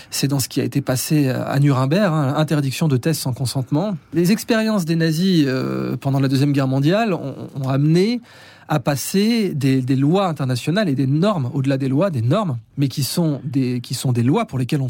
c'est 0.09 0.27
dans 0.27 0.39
ce 0.39 0.49
qui 0.49 0.61
a 0.61 0.63
été 0.63 0.81
passé 0.81 1.29
à 1.29 1.59
Nuremberg, 1.59 2.11
hein, 2.11 2.33
interdiction 2.37 2.87
de 2.87 2.97
tests 2.97 3.21
sans 3.21 3.33
consentement. 3.33 3.95
Les 4.15 4.31
expériences 4.31 4.85
des 4.85 4.95
nazis 4.95 5.45
euh, 5.47 5.95
pendant 5.95 6.19
la 6.19 6.27
Deuxième 6.27 6.53
Guerre 6.53 6.67
mondiale, 6.67 7.13
ont, 7.13 7.35
ont 7.53 7.69
amené 7.69 8.19
à 8.67 8.79
passer 8.79 9.53
des, 9.53 9.81
des, 9.81 9.95
lois 9.95 10.27
internationales 10.27 10.89
et 10.89 10.95
des 10.95 11.05
normes, 11.05 11.51
au-delà 11.53 11.77
des 11.77 11.89
lois, 11.89 12.09
des 12.09 12.23
normes, 12.23 12.57
mais 12.77 12.87
qui 12.87 13.03
sont 13.03 13.41
des, 13.43 13.81
qui 13.81 13.93
sont 13.93 14.11
des 14.11 14.23
lois 14.23 14.45
pour 14.45 14.59
lesquelles 14.59 14.81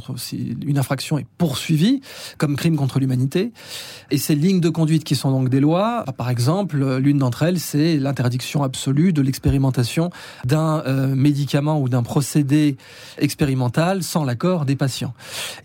une 0.66 0.78
infraction 0.78 1.18
est 1.18 1.26
poursuivie 1.38 2.02
comme 2.38 2.56
crime 2.56 2.76
contre 2.76 3.00
l'humanité. 3.00 3.52
Et 4.12 4.18
ces 4.18 4.36
lignes 4.36 4.62
de 4.62 4.70
conduite 4.70 5.04
qui 5.04 5.16
sont 5.16 5.32
donc 5.32 5.50
des 5.50 5.60
lois, 5.60 6.06
par 6.18 6.30
exemple, 6.30 6.98
l'une 6.98 7.18
d'entre 7.18 7.44
elles, 7.44 7.60
c'est 7.60 7.98
l'interdiction 7.98 8.64
absolue 8.64 9.14
de 9.14 9.22
l'expérimentation 9.22 10.10
d'un 10.46 10.84
euh, 10.86 11.16
médicament 11.16 11.80
ou 11.80 11.90
d'un 11.90 12.04
procédé 12.04 12.78
expérimental 13.18 14.04
sans 14.04 14.24
l'accord 14.24 14.66
des 14.66 14.76
patients. 14.76 15.14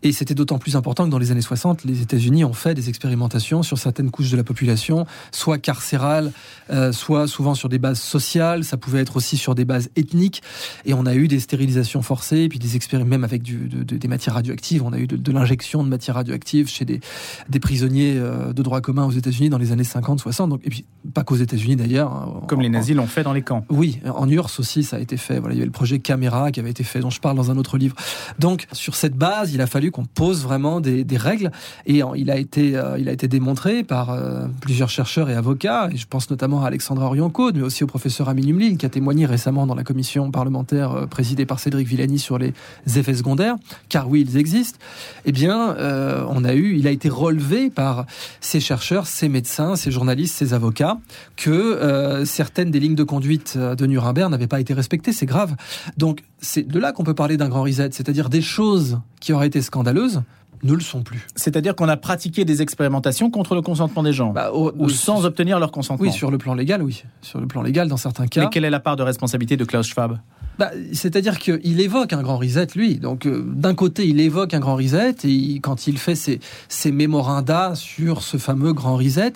Et 0.03 0.13
c'était 0.13 0.35
d'autant 0.35 0.59
plus 0.59 0.77
important 0.77 1.05
que 1.05 1.11
dans 1.11 1.19
les 1.19 1.31
années 1.31 1.41
60, 1.41 1.85
les 1.85 2.03
États-Unis 2.03 2.45
ont 2.45 2.53
fait 2.53 2.75
des 2.75 2.89
expérimentations 2.89 3.63
sur 3.63 3.79
certaines 3.79 4.11
couches 4.11 4.31
de 4.31 4.37
la 4.37 4.45
population, 4.45 5.07
soit 5.33 5.59
carcérales, 5.59 6.33
euh, 6.71 6.93
soit 6.93 7.27
souvent 7.27 7.55
sur 7.55 7.69
des 7.69 7.79
bases 7.79 8.01
sociales, 8.01 8.65
ça 8.65 8.77
pouvait 8.77 9.01
être 9.01 9.17
aussi 9.17 9.37
sur 9.37 9.55
des 9.55 9.65
bases 9.65 9.91
ethniques, 9.97 10.43
et 10.85 10.95
on 10.95 11.07
a 11.07 11.15
eu 11.15 11.29
des 11.29 11.41
stérilisations 11.41 12.03
forcées, 12.09 12.49
puis 12.49 12.59
des 12.59 12.75
expériments 12.75 12.99
même 13.05 13.25
avec 13.25 13.43
du, 13.43 13.69
de, 13.69 13.97
des 13.97 14.09
matières 14.09 14.35
radioactives. 14.35 14.83
On 14.83 14.93
a 14.93 14.99
eu 14.99 15.07
de, 15.07 15.33
l'injection 15.33 15.85
de 15.85 15.89
matières 15.89 16.17
radioactives 16.17 16.69
chez 16.69 16.85
des, 16.85 17.01
des 17.49 17.61
prisonniers 17.61 18.15
euh, 18.17 18.53
de 18.53 18.63
droit 18.63 18.81
commun 18.81 19.05
aux 19.05 19.11
États-Unis 19.11 19.51
dans 19.51 19.59
les 19.59 19.73
années 19.73 19.83
50-60, 19.83 20.49
donc 20.49 20.61
et 20.65 20.71
puis 20.71 20.85
pas 21.13 21.23
qu'aux 21.23 21.37
États-Unis 21.37 21.77
d'ailleurs. 21.77 22.13
Hein. 22.13 22.43
Comme 22.49 22.63
les 22.63 22.71
nazis 22.71 22.97
l'ont 22.97 23.07
fait 23.07 23.23
dans 23.23 23.35
les 23.35 23.43
camps. 23.43 23.65
Oui, 23.69 24.01
en 24.07 24.29
URSS 24.29 24.61
aussi 24.61 24.83
ça 24.85 24.97
a 24.97 25.01
été 25.01 25.17
fait. 25.17 25.39
Voilà, 25.39 25.55
il 25.55 25.59
y 25.59 25.61
avait 25.61 25.67
le 25.67 25.73
projet 25.73 25.99
Caméra 25.99 26.51
qui 26.51 26.61
avait 26.61 26.71
été 26.71 26.83
fait, 26.83 27.01
dont 27.01 27.11
je 27.11 27.21
parle 27.21 27.37
dans 27.37 27.51
un 27.51 27.59
autre 27.59 27.77
livre. 27.77 27.95
Donc 28.39 28.67
sur 28.73 28.95
cette 28.95 29.15
base, 29.15 29.53
il 29.53 29.61
a 29.61 29.67
fallu 29.67 29.91
qu'on 29.91 30.07
pose 30.07 30.43
vraiment 30.43 30.81
des, 30.81 31.05
des, 31.05 31.17
règles, 31.19 31.51
et 31.87 32.03
il 32.17 32.31
a 32.31 32.37
été, 32.37 32.77
euh, 32.77 32.99
il 32.99 33.09
a 33.09 33.13
été 33.13 33.29
démontré 33.29 33.83
par 33.85 34.11
euh, 34.11 34.47
plusieurs 34.61 34.89
chercheurs 34.89 35.29
et 35.29 35.35
avocats, 35.35 35.91
et 35.93 35.97
je 35.97 36.07
pense 36.07 36.31
notamment 36.31 36.63
à 36.63 36.69
Alexandra 36.69 37.07
Orion-Code, 37.07 37.57
mais 37.57 37.63
aussi 37.63 37.85
au 37.85 37.87
professeur 37.87 38.29
Amélie 38.29 38.53
Mlil, 38.53 38.79
qui 38.79 38.87
a 38.87 38.89
témoigné 38.89 39.27
récemment 39.27 39.67
dans 39.67 39.75
la 39.75 39.85
commission 39.85 40.31
parlementaire 40.31 41.07
présidée 41.09 41.45
par 41.45 41.61
Cédric 41.61 41.87
Sur 42.19 42.39
les 42.39 42.53
effets 42.97 43.15
secondaires, 43.15 43.57
car 43.89 44.09
oui, 44.09 44.25
ils 44.29 44.37
existent, 44.37 44.79
eh 45.25 45.33
bien, 45.33 45.77
euh, 45.77 46.25
on 46.29 46.45
a 46.45 46.55
eu, 46.55 46.77
il 46.77 46.87
a 46.87 46.91
été 46.91 47.09
relevé 47.09 47.71
par 47.71 48.07
ces 48.41 48.61
chercheurs, 48.61 49.07
ces 49.07 49.29
médecins, 49.29 49.77
ces 49.77 49.91
journalistes, 49.91 50.35
ces 50.37 50.55
avocats, 50.55 50.99
que 51.37 51.51
euh, 51.51 52.25
certaines 52.25 52.71
des 52.71 52.81
lignes 52.81 52.95
de 52.95 53.05
conduite 53.05 53.59
de 53.59 53.87
Nuremberg 53.87 54.31
n'avaient 54.31 54.47
pas 54.47 54.61
été 54.61 54.75
respectées. 54.75 55.13
C'est 55.13 55.27
grave. 55.27 55.55
Donc, 55.97 56.23
c'est 56.41 56.67
de 56.67 56.79
là 56.79 56.93
qu'on 56.93 57.05
peut 57.05 57.15
parler 57.15 57.37
d'un 57.37 57.49
grand 57.49 57.63
reset, 57.63 57.91
c'est-à-dire 57.93 58.29
des 58.29 58.43
choses 58.43 59.01
qui 59.21 59.33
auraient 59.33 59.49
été 59.49 59.61
scandaleuses 59.63 60.23
ne 60.63 60.73
le 60.73 60.81
sont 60.81 61.03
plus. 61.03 61.27
C'est-à-dire 61.37 61.75
qu'on 61.75 61.89
a 61.89 61.97
pratiqué 61.97 62.45
des 62.45 62.63
expérimentations 62.63 63.31
contre 63.31 63.55
le 63.55 63.63
consentement 63.63 64.03
des 64.03 64.13
gens, 64.13 64.33
bah, 64.33 64.51
ou 64.53 64.89
sans 64.89 65.25
obtenir 65.25 65.59
leur 65.59 65.73
consentement. 65.73 66.07
Oui, 66.07 66.13
sur 66.13 66.31
le 66.31 66.39
plan 66.39 66.55
légal, 66.55 66.83
oui. 66.83 67.05
Sur 67.23 67.41
le 67.41 67.47
plan 67.47 67.63
légal, 67.63 67.89
dans 67.89 67.97
certains 67.97 68.27
cas. 68.27 68.43
Mais 68.45 68.51
quelle 68.51 68.65
est 68.65 68.71
la 68.71 68.81
part 68.81 68.97
de 68.97 69.03
responsabilité 69.03 69.57
de 69.57 69.65
Klaus 69.65 69.87
Schwab? 69.87 70.19
Bah, 70.59 70.71
C'est-à-dire 70.93 71.39
qu'il 71.39 71.81
évoque 71.81 72.13
un 72.13 72.23
grand 72.23 72.37
reset, 72.37 72.67
lui. 72.75 72.97
Donc, 72.97 73.27
euh, 73.27 73.45
d'un 73.47 73.75
côté, 73.75 74.07
il 74.07 74.19
évoque 74.21 74.55
un 74.55 74.59
grand 74.59 74.75
reset, 74.75 75.15
et 75.25 75.61
quand 75.61 75.87
il 75.87 75.99
fait 75.99 76.17
ses, 76.17 76.41
ses 76.69 76.91
mémorandas 76.91 77.77
sur 77.77 78.23
ce 78.23 78.39
fameux 78.39 78.73
grand 78.73 78.97
reset, 78.97 79.35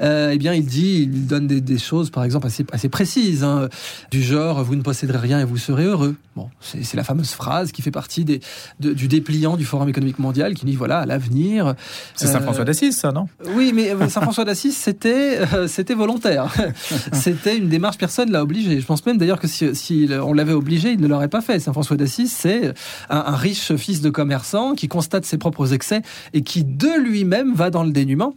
euh, 0.00 0.30
eh 0.32 0.38
bien, 0.38 0.52
il 0.52 0.66
dit, 0.66 1.02
il 1.02 1.26
donne 1.26 1.46
des, 1.46 1.60
des 1.60 1.78
choses, 1.78 2.10
par 2.10 2.24
exemple, 2.24 2.46
assez, 2.46 2.66
assez 2.72 2.88
précises, 2.88 3.44
hein, 3.44 3.68
du 4.10 4.22
genre, 4.22 4.62
vous 4.62 4.76
ne 4.76 4.82
posséderez 4.82 5.18
rien 5.18 5.40
et 5.40 5.44
vous 5.44 5.56
serez 5.56 5.84
heureux. 5.84 6.16
Bon, 6.36 6.48
c'est 6.60 6.94
la 6.94 7.04
fameuse 7.04 7.30
phrase 7.30 7.72
qui 7.72 7.82
fait 7.82 7.90
partie 7.90 8.24
des, 8.24 8.40
de, 8.78 8.92
du 8.92 9.08
dépliant 9.08 9.56
du 9.56 9.64
Forum 9.64 9.88
économique 9.88 10.18
mondial, 10.18 10.54
qui 10.54 10.66
dit, 10.66 10.76
voilà, 10.76 11.00
à 11.00 11.06
l'avenir... 11.06 11.74
C'est 12.14 12.26
Saint 12.26 12.40
François 12.40 12.64
d'Assise, 12.64 12.96
ça, 12.96 13.12
non? 13.12 13.28
Oui, 13.54 13.72
mais 13.74 13.90
euh, 13.90 14.08
Saint 14.08 14.20
François 14.20 14.44
d'Assise, 14.44 14.76
c'était, 14.76 15.40
c'était 15.68 15.94
volontaire. 15.94 16.52
c'était 17.12 17.56
une 17.56 17.68
démarche, 17.68 17.98
personne 17.98 18.30
l'a 18.30 18.42
obligé. 18.42 18.80
Je 18.80 18.86
pense 18.86 19.04
même 19.06 19.18
d'ailleurs 19.18 19.40
que 19.40 19.48
si, 19.48 19.74
si 19.74 20.08
on 20.10 20.32
l'avait 20.32 20.50
avait 20.50 20.52
obligé, 20.52 20.92
il 20.92 21.00
ne 21.00 21.06
l'aurait 21.06 21.28
pas 21.28 21.40
fait. 21.40 21.58
Saint 21.60 21.72
François 21.72 21.96
d'Assise, 21.96 22.32
c'est 22.32 22.72
un, 23.08 23.36
riche 23.36 23.74
fils 23.76 24.00
de 24.00 24.10
commerçant 24.10 24.74
qui 24.74 24.88
constate 24.88 25.24
ses 25.24 25.38
propres 25.38 25.72
excès 25.72 26.02
et 26.32 26.42
qui 26.42 26.64
de 26.64 26.98
lui-même 26.98 27.54
va 27.54 27.70
dans 27.70 27.84
le 27.84 27.90
dénuement. 27.90 28.34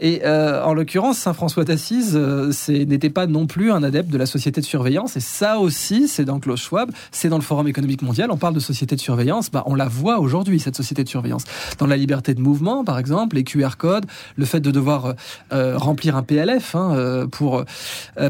Et 0.00 0.22
euh, 0.24 0.62
en 0.64 0.74
l'occurrence, 0.74 1.03
Saint 1.12 1.32
François 1.32 1.64
d'Assise 1.64 2.12
euh, 2.14 2.52
n'était 2.68 3.10
pas 3.10 3.26
non 3.26 3.46
plus 3.46 3.70
un 3.70 3.82
adepte 3.82 4.10
de 4.10 4.18
la 4.18 4.26
société 4.26 4.60
de 4.60 4.66
surveillance. 4.66 5.16
Et 5.16 5.20
ça 5.20 5.58
aussi, 5.58 6.08
c'est 6.08 6.24
dans 6.24 6.40
Klaus 6.40 6.60
Schwab, 6.60 6.90
c'est 7.10 7.28
dans 7.28 7.36
le 7.36 7.42
Forum 7.42 7.68
économique 7.68 8.02
mondial. 8.02 8.30
On 8.30 8.36
parle 8.36 8.54
de 8.54 8.60
société 8.60 8.96
de 8.96 9.00
surveillance. 9.00 9.50
Bah, 9.50 9.62
on 9.66 9.74
la 9.74 9.88
voit 9.88 10.18
aujourd'hui, 10.18 10.60
cette 10.60 10.76
société 10.76 11.04
de 11.04 11.08
surveillance. 11.08 11.44
Dans 11.78 11.86
la 11.86 11.96
liberté 11.96 12.34
de 12.34 12.40
mouvement, 12.40 12.84
par 12.84 12.98
exemple, 12.98 13.36
les 13.36 13.44
QR 13.44 13.76
codes, 13.76 14.06
le 14.36 14.44
fait 14.44 14.60
de 14.60 14.70
devoir 14.70 15.14
euh, 15.52 15.76
remplir 15.76 16.16
un 16.16 16.22
PLF 16.22 16.74
hein, 16.74 17.26
pour 17.30 17.64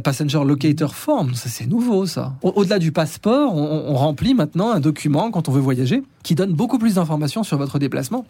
Passenger 0.02 0.40
Locator 0.44 0.94
Form, 0.94 1.32
c'est 1.34 1.66
nouveau 1.66 2.06
ça. 2.06 2.34
Au-delà 2.42 2.78
du 2.78 2.92
passeport, 2.92 3.54
on 3.54 3.94
remplit 3.94 4.34
maintenant 4.34 4.72
un 4.72 4.80
document 4.80 5.30
quand 5.30 5.48
on 5.48 5.52
veut 5.52 5.60
voyager 5.60 6.02
qui 6.24 6.34
donne 6.34 6.52
beaucoup 6.52 6.78
plus 6.78 6.94
d'informations 6.94 7.44
sur 7.44 7.58
votre 7.58 7.78
déplacement 7.78 8.26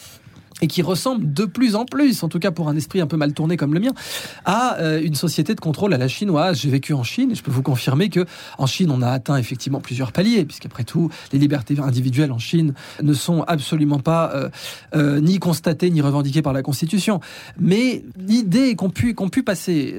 et 0.65 0.67
qui 0.67 0.81
ressemble 0.81 1.31
de 1.31 1.45
plus 1.45 1.75
en 1.77 1.85
plus, 1.85 2.23
en 2.23 2.31
tout 2.31 2.39
cas 2.39 2.51
pour 2.51 2.71
un 2.71 2.77
esprit 2.77 3.03
un 3.03 3.07
peu 3.07 3.19
mal 3.19 3.35
tourné 3.35 3.59
comme 3.59 3.75
le 3.75 3.81
mien, 3.81 3.93
à 4.47 4.79
euh, 4.79 4.99
une 5.03 5.15
société 5.15 5.55
de 5.55 5.61
contrôle 5.61 5.93
à 5.93 5.99
la 5.99 6.09
chinoise. 6.09 6.59
J'ai 6.59 6.71
vécu 6.71 6.95
en 6.95 7.03
Chine 7.03 7.33
et 7.33 7.35
je 7.35 7.43
peux 7.43 7.51
vous 7.51 7.63
confirmer 7.63 8.09
que 8.09 8.25
en 8.57 8.67
Chine, 8.67 8.91
on 8.91 9.03
a 9.03 9.11
atteint 9.11 9.37
effectivement 9.37 9.81
plusieurs 9.81 10.11
paliers, 10.11 10.47
puisqu'après 10.47 10.85
tout, 10.85 11.11
les 11.35 11.39
libertés 11.39 11.77
individuelles 11.79 12.33
en 12.33 12.39
Chine 12.39 12.73
ne 13.03 13.13
sont 13.13 13.43
absolument 13.43 13.99
pas 13.99 14.33
euh, 14.35 14.49
euh, 14.95 15.21
ni 15.21 15.39
constatées 15.39 15.91
ni 15.91 16.01
revendiquées 16.01 16.41
par 16.41 16.55
la 16.55 16.63
Constitution. 16.63 17.21
Mais 17.61 18.03
l'idée 18.17 18.75
qu'on 18.75 18.89
pu 18.89 19.13
qu'on 19.15 19.29
pu 19.29 19.43
passer 19.43 19.95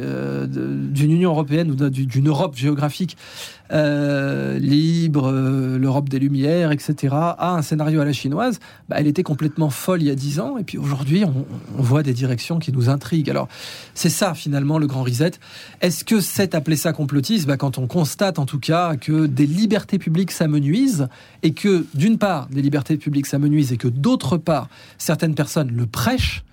d'une 0.47 1.11
Union 1.11 1.29
européenne 1.29 1.69
ou 1.69 1.75
d'une 1.75 2.27
Europe 2.27 2.55
géographique 2.55 3.17
libre, 3.71 5.31
l'Europe 5.31 6.09
des 6.09 6.19
Lumières, 6.19 6.71
etc., 6.71 7.15
à 7.15 7.55
un 7.55 7.61
scénario 7.61 8.01
à 8.01 8.05
la 8.05 8.13
chinoise, 8.13 8.59
bah, 8.89 8.97
elle 8.99 9.07
était 9.07 9.23
complètement 9.23 9.69
folle 9.69 10.01
il 10.01 10.07
y 10.07 10.11
a 10.11 10.15
dix 10.15 10.39
ans 10.39 10.57
et 10.57 10.63
puis 10.63 10.77
aujourd'hui, 10.77 11.23
on, 11.25 11.45
voit 11.81 12.03
des 12.03 12.13
directions 12.13 12.59
qui 12.59 12.71
nous 12.71 12.89
intriguent. 12.89 13.29
Alors, 13.29 13.47
c'est 13.93 14.09
ça 14.09 14.33
finalement 14.33 14.79
le 14.79 14.87
grand 14.87 15.03
reset. 15.03 15.31
Est-ce 15.81 16.03
que 16.03 16.19
c'est 16.19 16.55
appeler 16.55 16.75
ça 16.75 16.93
complotisme 16.93 17.47
bah, 17.47 17.57
Quand 17.57 17.77
on 17.77 17.87
constate 17.87 18.39
en 18.39 18.45
tout 18.45 18.59
cas 18.59 18.95
que 18.95 19.25
des 19.25 19.45
libertés 19.45 19.99
publiques 19.99 20.31
s'amenuisent 20.31 21.07
et 21.43 21.53
que 21.53 21.85
d'une 21.93 22.17
part, 22.17 22.47
des 22.47 22.61
libertés 22.61 22.97
publiques 22.97 23.25
s'amenuisent 23.25 23.71
et 23.71 23.77
que 23.77 23.87
d'autre 23.87 24.37
part, 24.37 24.69
certaines 24.97 25.35
personnes 25.35 25.71
le 25.71 25.85
prêchent, 25.85 26.43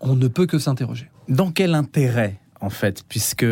on 0.00 0.16
ne 0.16 0.28
peut 0.28 0.46
que 0.46 0.58
s'interroger. 0.58 1.10
Dans 1.28 1.50
quel 1.50 1.74
intérêt 1.74 2.38
en 2.64 2.70
fait, 2.70 3.04
puisque 3.08 3.46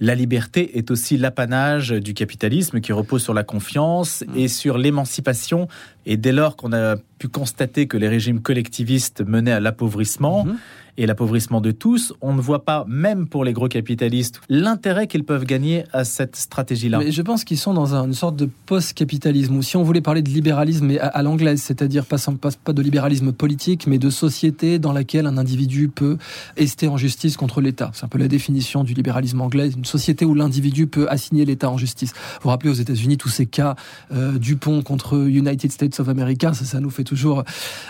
la 0.00 0.14
liberté 0.14 0.78
est 0.78 0.90
aussi 0.90 1.16
l'apanage 1.16 1.90
du 1.90 2.14
capitalisme 2.14 2.80
qui 2.80 2.92
repose 2.92 3.22
sur 3.22 3.34
la 3.34 3.44
confiance 3.44 4.22
mm. 4.26 4.38
et 4.38 4.48
sur 4.48 4.78
l'émancipation. 4.78 5.68
Et 6.10 6.16
dès 6.16 6.32
lors 6.32 6.56
qu'on 6.56 6.72
a 6.72 6.96
pu 7.18 7.28
constater 7.28 7.86
que 7.86 7.98
les 7.98 8.08
régimes 8.08 8.40
collectivistes 8.40 9.20
menaient 9.20 9.52
à 9.52 9.60
l'appauvrissement, 9.60 10.46
mm-hmm 10.46 10.56
et 10.98 11.06
l'appauvrissement 11.06 11.60
de 11.60 11.70
tous, 11.70 12.12
on 12.20 12.34
ne 12.34 12.40
voit 12.40 12.64
pas, 12.64 12.84
même 12.88 13.28
pour 13.28 13.44
les 13.44 13.52
gros 13.52 13.68
capitalistes, 13.68 14.40
l'intérêt 14.48 15.06
qu'ils 15.06 15.24
peuvent 15.24 15.44
gagner 15.44 15.84
à 15.92 16.04
cette 16.04 16.34
stratégie-là. 16.34 16.98
Mais 16.98 17.12
je 17.12 17.22
pense 17.22 17.44
qu'ils 17.44 17.56
sont 17.56 17.72
dans 17.72 17.94
une 17.94 18.14
sorte 18.14 18.34
de 18.34 18.50
post-capitalisme, 18.66 19.56
ou 19.56 19.62
si 19.62 19.76
on 19.76 19.84
voulait 19.84 20.00
parler 20.00 20.22
de 20.22 20.28
libéralisme 20.28 20.98
à, 21.00 21.22
l'anglaise, 21.22 21.62
c'est-à-dire 21.62 22.04
pas, 22.04 22.16
pas, 22.64 22.72
de 22.72 22.82
libéralisme 22.82 23.32
politique, 23.32 23.86
mais 23.86 23.98
de 23.98 24.10
société 24.10 24.80
dans 24.80 24.92
laquelle 24.92 25.26
un 25.26 25.38
individu 25.38 25.88
peut 25.88 26.18
ester 26.56 26.88
en 26.88 26.96
justice 26.96 27.36
contre 27.36 27.60
l'État. 27.60 27.92
C'est 27.94 28.04
un 28.04 28.08
peu 28.08 28.18
la 28.18 28.28
définition 28.28 28.82
du 28.82 28.92
libéralisme 28.92 29.40
anglais, 29.40 29.70
une 29.70 29.84
société 29.84 30.24
où 30.24 30.34
l'individu 30.34 30.88
peut 30.88 31.08
assigner 31.08 31.44
l'État 31.44 31.70
en 31.70 31.78
justice. 31.78 32.12
Vous 32.12 32.40
vous 32.44 32.50
rappelez 32.50 32.70
aux 32.70 32.74
États-Unis 32.74 33.18
tous 33.18 33.28
ces 33.28 33.46
cas 33.46 33.76
euh, 34.12 34.36
Dupont 34.36 34.82
contre 34.82 35.28
United 35.28 35.70
States 35.70 35.94
of 36.00 36.08
America, 36.08 36.52
ça, 36.52 36.80
nous 36.80 36.90
fait 36.90 37.04
toujours 37.04 37.44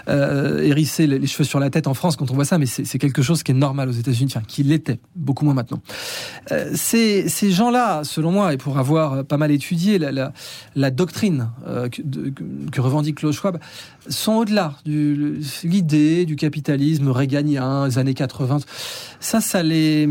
euh, 0.08 0.62
hérisser 0.62 1.06
les, 1.06 1.26
cheveux 1.26 1.44
sur 1.44 1.60
la 1.60 1.70
tête 1.70 1.86
en 1.86 1.94
France 1.94 2.16
quand 2.16 2.30
on 2.30 2.34
voit 2.34 2.44
ça, 2.44 2.58
mais 2.58 2.66
c'est 2.66 2.98
quelque 2.98 3.22
chose 3.22 3.42
qui 3.42 3.52
est 3.52 3.54
normal 3.54 3.88
aux 3.88 3.92
États-Unis, 3.92 4.32
enfin, 4.34 4.44
qui 4.46 4.62
l'était, 4.62 4.98
beaucoup 5.16 5.44
moins 5.44 5.54
maintenant. 5.54 5.80
Euh, 6.52 6.70
ces, 6.74 7.28
gens-là, 7.50 8.02
selon 8.04 8.32
moi, 8.32 8.52
et 8.52 8.56
pour 8.56 8.78
avoir 8.78 9.24
pas 9.24 9.36
mal 9.36 9.50
étudié 9.50 9.98
la, 9.98 10.90
doctrine 10.90 11.50
euh, 11.66 11.88
que, 11.88 12.02
que, 12.70 12.80
revendique 12.80 13.16
Klaus 13.16 13.36
Schwab, 13.36 13.58
sont 14.08 14.32
au-delà 14.32 14.74
de 14.84 15.38
l'idée 15.64 16.24
du 16.24 16.36
capitalisme 16.36 17.10
réganien, 17.10 17.86
les 17.86 17.98
années 17.98 18.14
80. 18.14 18.58
Ça, 19.20 19.40
ça, 19.40 19.62
les, 19.62 20.08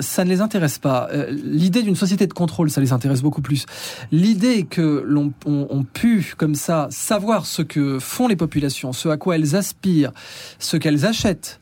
ça 0.00 0.24
ne 0.24 0.30
les 0.30 0.40
intéresse 0.40 0.78
pas. 0.78 1.08
Euh, 1.12 1.30
l'idée 1.30 1.82
d'une 1.82 1.96
société 1.96 2.26
de 2.26 2.32
contrôle, 2.32 2.70
ça 2.70 2.80
les 2.80 2.92
intéresse 2.92 3.22
beaucoup 3.22 3.42
plus. 3.42 3.66
L'idée 4.12 4.64
que 4.64 5.02
l'on 5.06 5.32
on, 5.46 5.84
pu, 5.84 6.34
comme 6.36 6.54
ça, 6.54 6.88
savoir 6.90 7.29
ce 7.38 7.62
que 7.62 7.98
font 7.98 8.28
les 8.28 8.36
populations, 8.36 8.92
ce 8.92 9.08
à 9.08 9.16
quoi 9.16 9.36
elles 9.36 9.56
aspirent, 9.56 10.12
ce 10.58 10.76
qu'elles 10.76 11.06
achètent, 11.06 11.60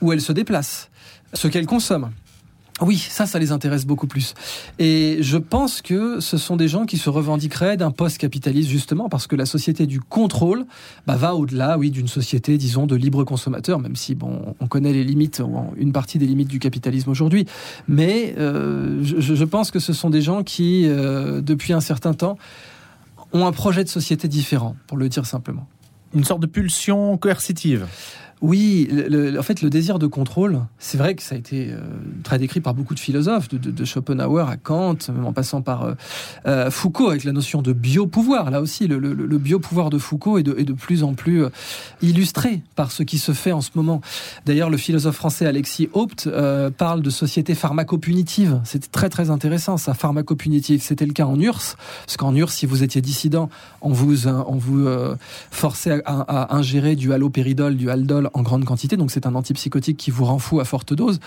où 0.00 0.12
elles 0.12 0.20
se 0.20 0.32
déplacent, 0.32 0.90
ce 1.34 1.48
qu'elles 1.48 1.66
consomment. 1.66 2.10
Oui, 2.80 2.96
ça, 2.96 3.26
ça 3.26 3.38
les 3.38 3.52
intéresse 3.52 3.86
beaucoup 3.86 4.06
plus. 4.08 4.34
Et 4.78 5.18
je 5.20 5.36
pense 5.36 5.82
que 5.82 6.18
ce 6.20 6.36
sont 6.36 6.56
des 6.56 6.68
gens 6.68 6.84
qui 6.84 6.98
se 6.98 7.10
revendiqueraient 7.10 7.76
d'un 7.76 7.90
post-capitaliste 7.90 8.68
justement 8.68 9.08
parce 9.08 9.26
que 9.26 9.36
la 9.36 9.46
société 9.46 9.86
du 9.86 10.00
contrôle 10.00 10.64
bah, 11.06 11.16
va 11.16 11.34
au-delà, 11.34 11.78
oui, 11.78 11.90
d'une 11.90 12.08
société, 12.08 12.58
disons, 12.58 12.86
de 12.86 12.96
libre 12.96 13.22
consommateur, 13.24 13.78
même 13.78 13.94
si 13.94 14.14
bon, 14.14 14.56
on 14.58 14.66
connaît 14.66 14.92
les 14.92 15.04
limites 15.04 15.42
une 15.76 15.92
partie 15.92 16.18
des 16.18 16.26
limites 16.26 16.48
du 16.48 16.58
capitalisme 16.58 17.10
aujourd'hui. 17.10 17.46
Mais 17.86 18.34
euh, 18.38 19.00
je, 19.02 19.44
pense 19.44 19.70
que 19.70 19.78
ce 19.78 19.92
sont 19.92 20.10
des 20.10 20.22
gens 20.22 20.42
qui, 20.42 20.86
euh, 20.86 21.40
depuis 21.40 21.74
un 21.74 21.80
certain 21.80 22.14
temps, 22.14 22.36
ont 23.32 23.46
un 23.46 23.52
projet 23.52 23.84
de 23.84 23.88
société 23.88 24.28
différent, 24.28 24.76
pour 24.86 24.96
le 24.96 25.08
dire 25.08 25.26
simplement. 25.26 25.66
Une 26.14 26.24
sorte 26.24 26.40
de 26.40 26.46
pulsion 26.46 27.16
coercitive. 27.16 27.86
Oui, 28.42 28.88
en 29.38 29.42
fait, 29.44 29.62
le 29.62 29.70
désir 29.70 30.00
de 30.00 30.08
contrôle, 30.08 30.62
c'est 30.80 30.98
vrai 30.98 31.14
que 31.14 31.22
ça 31.22 31.36
a 31.36 31.38
été 31.38 31.68
euh, 31.70 31.78
très 32.24 32.40
décrit 32.40 32.60
par 32.60 32.74
beaucoup 32.74 32.96
de 32.96 32.98
philosophes, 32.98 33.48
de, 33.48 33.84
Schopenhauer 33.84 34.50
à 34.50 34.56
Kant, 34.56 34.96
même 35.14 35.26
en 35.26 35.32
passant 35.32 35.62
par 35.62 35.84
euh, 35.84 35.94
euh, 36.46 36.68
Foucault 36.68 37.10
avec 37.10 37.22
la 37.22 37.30
notion 37.30 37.62
de 37.62 37.72
biopouvoir. 37.72 38.50
Là 38.50 38.60
aussi, 38.60 38.88
le, 38.88 38.98
le, 38.98 39.38
biopouvoir 39.38 39.90
de 39.90 39.98
Foucault 39.98 40.38
est 40.38 40.42
de, 40.42 40.56
est 40.58 40.64
de 40.64 40.72
plus 40.72 41.04
en 41.04 41.14
plus 41.14 41.44
illustré 42.02 42.64
par 42.74 42.90
ce 42.90 43.04
qui 43.04 43.18
se 43.18 43.30
fait 43.30 43.52
en 43.52 43.60
ce 43.60 43.70
moment. 43.76 44.00
D'ailleurs, 44.44 44.70
le 44.70 44.76
philosophe 44.76 45.16
français 45.16 45.46
Alexis 45.46 45.88
Haupt 45.92 46.28
parle 46.76 47.00
de 47.00 47.10
société 47.10 47.54
pharmacopunitive. 47.54 48.60
C'était 48.64 48.88
très 48.88 49.08
très 49.08 49.30
intéressant, 49.30 49.76
ça, 49.76 49.94
pharmacopunitive. 49.94 50.82
C'était 50.82 51.06
le 51.06 51.12
cas 51.12 51.26
en 51.26 51.38
URSS, 51.38 51.76
parce 52.06 52.16
qu'en 52.16 52.34
URSS, 52.34 52.54
si 52.54 52.66
vous 52.66 52.82
étiez 52.82 53.02
dissident, 53.02 53.50
on 53.82 53.92
vous, 53.92 54.26
on 54.26 54.56
vous 54.56 54.88
forçait 55.52 56.02
à, 56.04 56.22
à 56.22 56.56
ingérer 56.56 56.96
du 56.96 57.12
halopéridol, 57.12 57.76
du 57.76 57.88
haldol 57.88 58.30
en 58.34 58.42
grande 58.42 58.64
quantité, 58.64 58.96
donc 58.96 59.10
c'est 59.10 59.26
un 59.26 59.34
antipsychotique 59.34 59.96
qui 59.96 60.10
vous 60.10 60.24
rend 60.24 60.38
fou 60.38 60.60
à 60.60 60.64
forte 60.64 60.94
dose. 60.94 61.20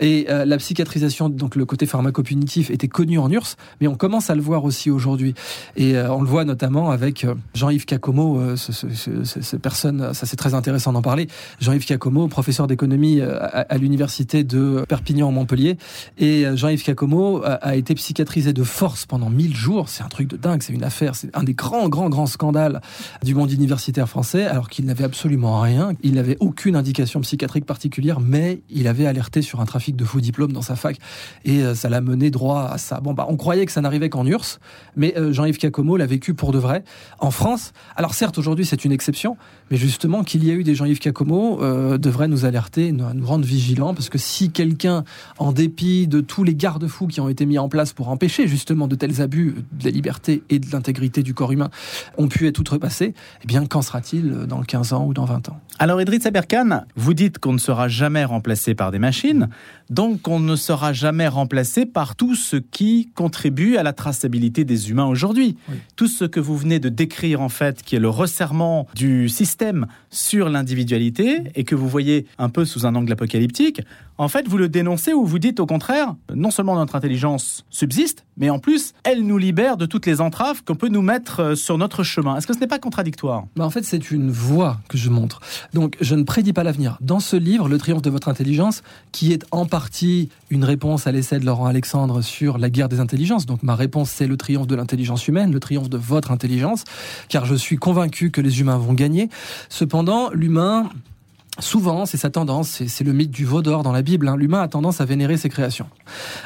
Et 0.00 0.26
euh, 0.30 0.44
la 0.44 0.56
psychiatrisation, 0.56 1.28
donc 1.28 1.56
le 1.56 1.64
côté 1.64 1.86
pharmacopunitif, 1.86 2.70
était 2.70 2.88
connu 2.88 3.18
en 3.18 3.30
URSS, 3.30 3.56
mais 3.80 3.86
on 3.86 3.94
commence 3.94 4.30
à 4.30 4.34
le 4.34 4.42
voir 4.42 4.64
aussi 4.64 4.90
aujourd'hui. 4.90 5.34
Et 5.76 5.96
euh, 5.96 6.12
on 6.12 6.22
le 6.22 6.28
voit 6.28 6.44
notamment 6.44 6.90
avec 6.90 7.24
euh, 7.24 7.34
Jean-Yves 7.54 7.84
Cacomo, 7.84 8.56
ce, 8.56 9.56
personne, 9.56 10.12
ça 10.14 10.26
c'est 10.26 10.36
très 10.36 10.54
intéressant 10.54 10.92
d'en 10.92 11.02
parler. 11.02 11.28
Jean-Yves 11.60 11.86
Cacomo, 11.86 12.28
professeur 12.28 12.66
d'économie 12.66 13.20
à, 13.20 13.76
l'université 13.78 14.44
de 14.44 14.84
Perpignan-Montpellier, 14.88 15.76
et 16.18 16.44
Jean-Yves 16.54 16.84
Cacomo 16.84 17.42
a, 17.44 17.76
été 17.76 17.94
psychiatrisé 17.94 18.52
de 18.52 18.62
force 18.62 19.06
pendant 19.06 19.30
1000 19.30 19.54
jours. 19.54 19.88
C'est 19.88 20.02
un 20.02 20.08
truc 20.08 20.28
de 20.28 20.36
dingue, 20.36 20.62
c'est 20.62 20.72
une 20.72 20.84
affaire, 20.84 21.14
c'est 21.14 21.34
un 21.36 21.42
des 21.42 21.54
grands, 21.54 21.88
grands, 21.88 22.08
grands 22.08 22.26
scandales 22.26 22.80
du 23.22 23.34
monde 23.34 23.50
universitaire 23.52 24.08
français, 24.08 24.46
alors 24.46 24.68
qu'il 24.68 24.84
n'avait 24.84 25.04
absolument 25.04 25.60
rien. 25.60 25.92
Il 26.02 26.14
n'avait 26.14 26.36
aucune 26.40 26.74
indication 26.74 27.20
psychiatrique 27.20 27.66
particulière, 27.66 28.18
mais 28.18 28.62
il 28.70 28.88
avait 28.88 29.06
alerté 29.06 29.42
sur 29.42 29.60
un 29.60 29.66
trafic 29.66 29.94
de 29.94 30.04
faux 30.04 30.20
diplômes 30.20 30.52
dans 30.52 30.62
sa 30.62 30.74
fac 30.74 30.96
et 31.44 31.62
euh, 31.62 31.74
ça 31.74 31.88
l'a 31.88 32.00
mené 32.00 32.30
droit 32.30 32.68
à 32.72 32.78
ça. 32.78 33.00
Bon, 33.00 33.12
bah, 33.12 33.26
on 33.28 33.36
croyait 33.36 33.66
que 33.66 33.72
ça 33.72 33.80
n'arrivait 33.80 34.08
qu'en 34.08 34.26
URSS, 34.26 34.58
mais 34.96 35.16
euh, 35.16 35.32
Jean-Yves 35.32 35.58
Cacomo 35.58 35.96
l'a 35.96 36.06
vécu 36.06 36.34
pour 36.34 36.52
de 36.52 36.58
vrai 36.58 36.82
en 37.18 37.30
France. 37.30 37.72
Alors 37.94 38.14
certes, 38.14 38.38
aujourd'hui, 38.38 38.64
c'est 38.64 38.84
une 38.84 38.92
exception, 38.92 39.36
mais 39.70 39.76
justement, 39.76 40.24
qu'il 40.24 40.44
y 40.44 40.50
a 40.50 40.54
eu 40.54 40.64
des 40.64 40.74
Jean-Yves 40.74 40.98
Cacomo 40.98 41.62
euh, 41.62 41.98
devrait 41.98 42.28
nous 42.28 42.44
alerter, 42.44 42.92
nous, 42.92 43.04
rendre 43.24 43.44
vigilants, 43.44 43.94
parce 43.94 44.08
que 44.08 44.18
si 44.18 44.50
quelqu'un, 44.50 45.04
en 45.38 45.52
dépit 45.52 46.08
de 46.08 46.20
tous 46.20 46.42
les 46.42 46.54
garde-fous 46.54 47.06
qui 47.06 47.20
ont 47.20 47.28
été 47.28 47.46
mis 47.46 47.58
en 47.58 47.68
place 47.68 47.92
pour 47.92 48.08
empêcher 48.08 48.48
justement 48.48 48.88
de 48.88 48.96
tels 48.96 49.20
abus 49.20 49.56
de 49.72 49.84
la 49.84 49.90
liberté 49.90 50.42
et 50.48 50.58
de 50.58 50.66
l'intégrité 50.72 51.22
du 51.22 51.34
corps 51.34 51.52
humain, 51.52 51.70
ont 52.16 52.28
pu 52.28 52.46
être 52.46 52.58
outrepassés, 52.58 53.14
eh 53.42 53.46
bien, 53.46 53.66
qu'en 53.66 53.82
sera-t-il 53.82 54.46
dans 54.46 54.62
15 54.62 54.92
ans 54.94 55.06
ou 55.06 55.14
dans 55.14 55.24
20 55.24 55.50
ans? 55.50 55.60
Alors, 55.78 56.00
Idriss 56.30 56.42
Berkane, 56.42 56.86
vous 56.94 57.12
dites 57.12 57.38
qu'on 57.38 57.52
ne 57.52 57.58
sera 57.58 57.88
jamais 57.88 58.24
remplacé 58.24 58.74
par 58.74 58.92
des 58.92 58.98
machines, 59.00 59.48
donc 59.90 60.28
on 60.28 60.38
ne 60.38 60.54
sera 60.54 60.92
jamais 60.92 61.26
remplacé 61.26 61.86
par 61.86 62.14
tout 62.14 62.36
ce 62.36 62.56
qui 62.56 63.10
contribue 63.14 63.76
à 63.76 63.82
la 63.82 63.92
traçabilité 63.92 64.64
des 64.64 64.90
humains 64.90 65.06
aujourd'hui. 65.06 65.56
Tout 65.96 66.06
ce 66.06 66.24
que 66.24 66.38
vous 66.38 66.56
venez 66.56 66.78
de 66.78 66.88
décrire 66.88 67.40
en 67.40 67.48
fait, 67.48 67.82
qui 67.82 67.96
est 67.96 68.00
le 68.00 68.08
resserrement 68.08 68.86
du 68.94 69.28
système 69.28 69.86
sur 70.10 70.48
l'individualité 70.48 71.42
et 71.56 71.64
que 71.64 71.74
vous 71.74 71.88
voyez 71.88 72.26
un 72.38 72.48
peu 72.48 72.64
sous 72.64 72.86
un 72.86 72.94
angle 72.94 73.12
apocalyptique, 73.12 73.82
En 74.20 74.28
fait, 74.28 74.46
vous 74.46 74.58
le 74.58 74.68
dénoncez 74.68 75.14
ou 75.14 75.24
vous 75.24 75.38
dites 75.38 75.60
au 75.60 75.66
contraire, 75.66 76.14
non 76.34 76.50
seulement 76.50 76.74
notre 76.74 76.94
intelligence 76.94 77.64
subsiste, 77.70 78.26
mais 78.36 78.50
en 78.50 78.58
plus, 78.58 78.92
elle 79.02 79.22
nous 79.22 79.38
libère 79.38 79.78
de 79.78 79.86
toutes 79.86 80.04
les 80.04 80.20
entraves 80.20 80.62
qu'on 80.62 80.74
peut 80.74 80.90
nous 80.90 81.00
mettre 81.00 81.40
euh, 81.40 81.54
sur 81.54 81.78
notre 81.78 82.02
chemin. 82.02 82.36
Est-ce 82.36 82.46
que 82.46 82.52
ce 82.52 82.58
n'est 82.58 82.66
pas 82.66 82.78
contradictoire? 82.78 83.44
Bah 83.56 83.64
En 83.64 83.70
fait, 83.70 83.82
c'est 83.82 84.10
une 84.10 84.30
voie 84.30 84.76
que 84.90 84.98
je 84.98 85.08
montre. 85.08 85.40
Donc, 85.72 85.96
je 86.02 86.14
ne 86.14 86.24
prédis 86.24 86.52
pas 86.52 86.64
l'avenir. 86.64 86.98
Dans 87.00 87.18
ce 87.18 87.34
livre, 87.34 87.66
Le 87.66 87.78
triomphe 87.78 88.02
de 88.02 88.10
votre 88.10 88.28
intelligence, 88.28 88.82
qui 89.10 89.32
est 89.32 89.46
en 89.52 89.64
partie 89.64 90.28
une 90.50 90.64
réponse 90.64 91.06
à 91.06 91.12
l'essai 91.12 91.40
de 91.40 91.46
Laurent 91.46 91.64
Alexandre 91.64 92.20
sur 92.20 92.58
la 92.58 92.68
guerre 92.68 92.90
des 92.90 93.00
intelligences, 93.00 93.46
donc 93.46 93.62
ma 93.62 93.74
réponse, 93.74 94.10
c'est 94.10 94.26
le 94.26 94.36
triomphe 94.36 94.66
de 94.66 94.74
l'intelligence 94.74 95.28
humaine, 95.28 95.50
le 95.50 95.60
triomphe 95.60 95.88
de 95.88 95.96
votre 95.96 96.30
intelligence, 96.30 96.84
car 97.30 97.46
je 97.46 97.54
suis 97.54 97.78
convaincu 97.78 98.30
que 98.30 98.42
les 98.42 98.60
humains 98.60 98.76
vont 98.76 98.92
gagner. 98.92 99.30
Cependant, 99.70 100.28
l'humain 100.30 100.90
Souvent, 101.60 102.06
c'est 102.06 102.16
sa 102.16 102.30
tendance, 102.30 102.82
c'est 102.86 103.04
le 103.04 103.12
mythe 103.12 103.30
du 103.30 103.44
veau 103.44 103.62
d'or 103.62 103.82
dans 103.82 103.92
la 103.92 104.02
Bible. 104.02 104.28
Hein. 104.28 104.36
L'humain 104.36 104.60
a 104.60 104.68
tendance 104.68 105.00
à 105.00 105.04
vénérer 105.04 105.36
ses 105.36 105.48
créations, 105.48 105.88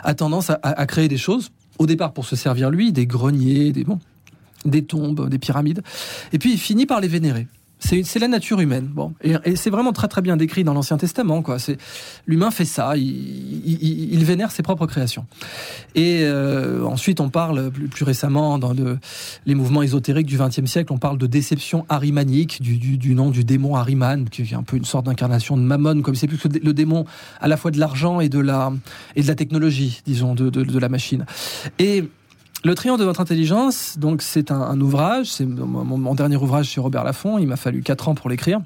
a 0.03 0.15
tendance 0.15 0.51
à, 0.51 0.87
créer 0.87 1.09
des 1.09 1.17
choses, 1.17 1.51
au 1.79 1.87
départ 1.87 2.13
pour 2.13 2.25
se 2.25 2.37
servir 2.37 2.71
lui, 2.71 2.93
des 2.93 3.07
greniers, 3.07 3.73
des, 3.73 3.85
bon, 3.85 3.99
des 4.65 4.85
tombes, 4.85 5.29
des 5.29 5.39
pyramides, 5.39 5.83
et 6.33 6.39
puis 6.39 6.53
il 6.53 6.59
finit 6.59 6.87
par 6.87 7.01
les 7.01 7.09
vénérer. 7.09 7.47
C'est 7.85 8.19
la 8.19 8.29
nature 8.29 8.61
humaine. 8.61 8.89
Bon, 8.91 9.13
et, 9.23 9.57
c'est 9.57 9.71
vraiment 9.71 9.93
très 9.93 10.09
très 10.09 10.23
bien 10.23 10.37
décrit 10.37 10.65
dans 10.65 10.73
l'Ancien 10.73 10.97
Testament. 10.97 11.43
Quoi, 11.43 11.59
c'est 11.59 11.77
l'humain 12.27 12.51
fait 12.51 12.65
ça. 12.65 12.97
Il, 12.97 14.25
vénère 14.25 14.51
ses 14.51 14.63
propres 14.63 14.87
créations. 14.87 15.27
Et 15.95 16.21
euh, 16.23 16.83
ensuite, 16.85 17.21
on 17.21 17.29
parle 17.29 17.71
plus, 17.71 18.05
récemment 18.05 18.59
dans 18.59 18.73
les 19.45 19.55
mouvements 19.55 19.83
ésotériques 19.83 20.27
du 20.27 20.39
XXe 20.39 20.65
siècle, 20.65 20.93
on 20.95 20.99
parle 20.99 21.19
de 21.19 21.27
déception 21.27 21.85
arimanique 21.91 22.63
du, 22.63 23.15
nom 23.15 23.31
du 23.31 23.45
démon 23.45 23.77
Ariman, 23.77 24.31
qui 24.31 24.43
est 24.43 24.55
un 24.55 24.63
peu 24.63 24.77
une 24.77 24.87
sorte 24.87 25.05
d'incarnation 25.05 25.59
de 25.59 25.63
Mammon, 25.63 26.01
comme 26.01 26.15
c'est 26.15 26.27
plus 26.27 26.39
que 26.39 26.49
le 26.49 26.73
démon 26.73 27.05
à 27.41 27.49
la 27.49 27.59
fois 27.59 27.71
de 27.71 27.79
l'argent 27.79 28.21
et 28.21 28.31
de 28.31 28.39
la 28.39 28.73
et 29.15 29.23
de 29.23 29.29
la 29.29 29.35
technologie, 29.35 30.01
disons, 30.07 30.35
de, 30.35 30.49
de 30.49 30.79
la 30.79 30.89
machine. 30.89 31.27
Et 31.79 32.05
le 32.65 32.75
triomphe 32.75 32.99
de 32.99 33.05
votre 33.05 33.21
intelligence, 33.21 33.99
donc 33.99 34.23
c'est 34.23 34.51
un, 34.51 34.81
ouvrage, 34.81 35.27
c'est 35.27 35.45
mon, 35.45 36.15
dernier 36.15 36.37
ouvrage 36.37 36.67
sur 36.67 36.85
Robert 36.85 37.05
Laffont, 37.05 37.39
il 37.39 37.47
m'a 37.47 37.57
fallu 37.57 37.83
quatre 37.83 38.09
ans 38.09 38.15
pour 38.15 38.31
l'écrire 38.31 38.61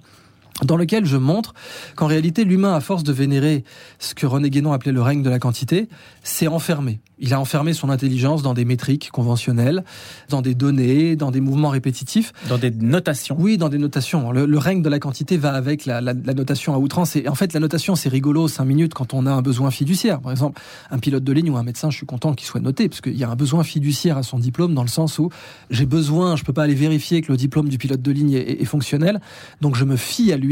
dans 0.64 0.76
lequel 0.76 1.04
je 1.04 1.16
montre 1.16 1.54
qu'en 1.94 2.06
réalité 2.06 2.44
l'humain, 2.44 2.74
à 2.74 2.80
force 2.80 3.04
de 3.04 3.12
vénérer 3.12 3.64
ce 3.98 4.14
que 4.14 4.26
René 4.26 4.50
Guénon 4.50 4.72
appelait 4.72 4.92
le 4.92 5.02
règne 5.02 5.22
de 5.22 5.30
la 5.30 5.38
quantité, 5.38 5.88
s'est 6.22 6.48
enfermé. 6.48 7.00
Il 7.20 7.34
a 7.34 7.40
enfermé 7.40 7.72
son 7.72 7.90
intelligence 7.90 8.42
dans 8.42 8.54
des 8.54 8.64
métriques 8.64 9.10
conventionnelles, 9.10 9.84
dans 10.28 10.40
des 10.40 10.54
données, 10.54 11.16
dans 11.16 11.32
des 11.32 11.40
mouvements 11.40 11.70
répétitifs. 11.70 12.32
Dans 12.48 12.58
des 12.58 12.70
notations 12.70 13.36
Oui, 13.38 13.58
dans 13.58 13.68
des 13.68 13.78
notations. 13.78 14.30
Le, 14.30 14.58
règne 14.58 14.82
de 14.82 14.88
la 14.88 15.00
quantité 15.00 15.36
va 15.36 15.52
avec 15.54 15.84
la, 15.84 16.00
notation 16.00 16.74
à 16.74 16.78
outrance. 16.78 17.16
Et 17.16 17.28
en 17.28 17.34
fait, 17.34 17.52
la 17.54 17.60
notation, 17.60 17.96
c'est 17.96 18.08
rigolo, 18.08 18.46
cinq 18.46 18.66
minutes, 18.66 18.94
quand 18.94 19.14
on 19.14 19.26
a 19.26 19.32
un 19.32 19.42
besoin 19.42 19.72
fiduciaire. 19.72 20.20
Par 20.20 20.30
exemple, 20.30 20.60
un 20.90 20.98
pilote 20.98 21.24
de 21.24 21.32
ligne 21.32 21.50
ou 21.50 21.56
un 21.56 21.64
médecin, 21.64 21.90
je 21.90 21.96
suis 21.96 22.06
content 22.06 22.34
qu'il 22.34 22.46
soit 22.46 22.60
noté, 22.60 22.88
parce 22.88 23.00
qu'il 23.00 23.16
y 23.16 23.24
a 23.24 23.30
un 23.30 23.36
besoin 23.36 23.64
fiduciaire 23.64 24.16
à 24.16 24.22
son 24.22 24.38
diplôme, 24.38 24.74
dans 24.74 24.82
le 24.82 24.88
sens 24.88 25.18
où 25.18 25.30
j'ai 25.70 25.86
besoin, 25.86 26.36
je 26.36 26.44
peux 26.44 26.52
pas 26.52 26.62
aller 26.62 26.74
vérifier 26.74 27.20
que 27.20 27.32
le 27.32 27.36
diplôme 27.36 27.68
du 27.68 27.78
pilote 27.78 28.02
de 28.02 28.12
ligne 28.12 28.34
est, 28.34 28.62
est 28.62 28.64
fonctionnel, 28.64 29.20
donc 29.60 29.74
je 29.74 29.84
me 29.84 29.96
fie 29.96 30.32
à 30.32 30.36
lui 30.36 30.47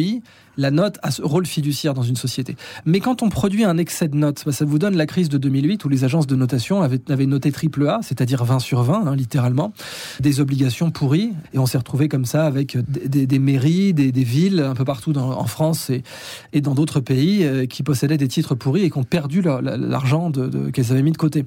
la 0.57 0.71
note 0.71 0.99
a 1.03 1.11
ce 1.11 1.23
rôle 1.23 1.47
fiduciaire 1.47 1.95
dans 1.95 2.03
une 2.03 2.17
société. 2.17 2.57
Mais 2.85 3.01
quand 3.01 3.23
on 3.23 3.29
produit 3.29 3.65
un 3.65 3.79
excès 3.79 4.09
de 4.09 4.17
notes, 4.17 4.51
ça 4.51 4.65
vous 4.65 4.79
donne 4.79 4.97
la 4.97 5.07
crise 5.07 5.29
de 5.29 5.39
2008 5.39 5.85
où 5.85 5.89
les 5.89 6.05
agences 6.05 6.27
de 6.27 6.37
notation 6.37 6.83
avaient, 6.83 7.27
noté 7.27 7.53
triple 7.53 7.87
A, 7.89 8.01
c'est-à-dire 8.03 8.45
20 8.45 8.59
sur 8.61 8.83
20, 8.83 9.07
hein, 9.07 9.17
littéralement, 9.17 9.73
des 10.21 10.41
obligations 10.41 10.91
pourries. 10.91 11.33
Et 11.53 11.59
on 11.59 11.67
s'est 11.67 11.79
retrouvé 11.79 12.09
comme 12.09 12.25
ça 12.25 12.47
avec 12.47 12.77
des, 12.89 13.39
mairies, 13.39 13.93
des, 13.93 14.11
villes 14.11 14.61
un 14.61 14.75
peu 14.75 14.85
partout 14.85 15.17
en 15.17 15.47
France 15.47 15.91
et, 15.91 16.61
dans 16.61 16.75
d'autres 16.75 17.01
pays 17.01 17.45
euh, 17.45 17.67
qui 17.67 17.83
possédaient 17.83 18.17
des 18.17 18.29
titres 18.29 18.55
pourris 18.55 18.83
et 18.83 18.91
qui 18.91 18.99
ont 18.99 19.05
perdu 19.05 19.43
l'argent 19.43 20.33
qu'elles 20.73 20.93
avaient 20.93 21.03
mis 21.03 21.13
de 21.13 21.19
côté 21.19 21.45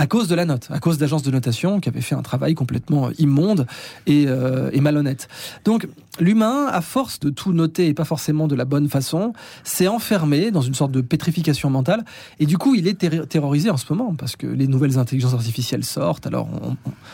à 0.00 0.06
cause 0.06 0.28
de 0.28 0.34
la 0.34 0.46
note, 0.46 0.66
à 0.70 0.78
cause 0.78 0.96
d'agences 0.96 1.22
de 1.22 1.30
notation 1.30 1.78
qui 1.78 1.90
avaient 1.90 2.00
fait 2.00 2.14
un 2.14 2.22
travail 2.22 2.54
complètement 2.54 3.10
immonde 3.18 3.66
et, 4.06 4.24
euh, 4.28 4.70
et 4.72 4.80
malhonnête. 4.80 5.28
Donc 5.66 5.86
l'humain, 6.18 6.68
à 6.68 6.80
force 6.80 7.20
de 7.20 7.28
tout 7.28 7.52
noter 7.52 7.88
et 7.88 7.92
pas 7.92 8.06
forcément 8.06 8.48
de 8.48 8.54
la 8.54 8.64
bonne 8.64 8.88
façon, 8.88 9.34
s'est 9.62 9.88
enfermé 9.88 10.50
dans 10.52 10.62
une 10.62 10.72
sorte 10.72 10.90
de 10.90 11.02
pétrification 11.02 11.68
mentale 11.68 12.02
et 12.38 12.46
du 12.46 12.56
coup 12.56 12.74
il 12.74 12.88
est 12.88 13.28
terrorisé 13.28 13.68
en 13.68 13.76
ce 13.76 13.84
moment 13.90 14.14
parce 14.14 14.36
que 14.36 14.46
les 14.46 14.68
nouvelles 14.68 14.98
intelligences 14.98 15.34
artificielles 15.34 15.84
sortent. 15.84 16.26
Alors 16.26 16.48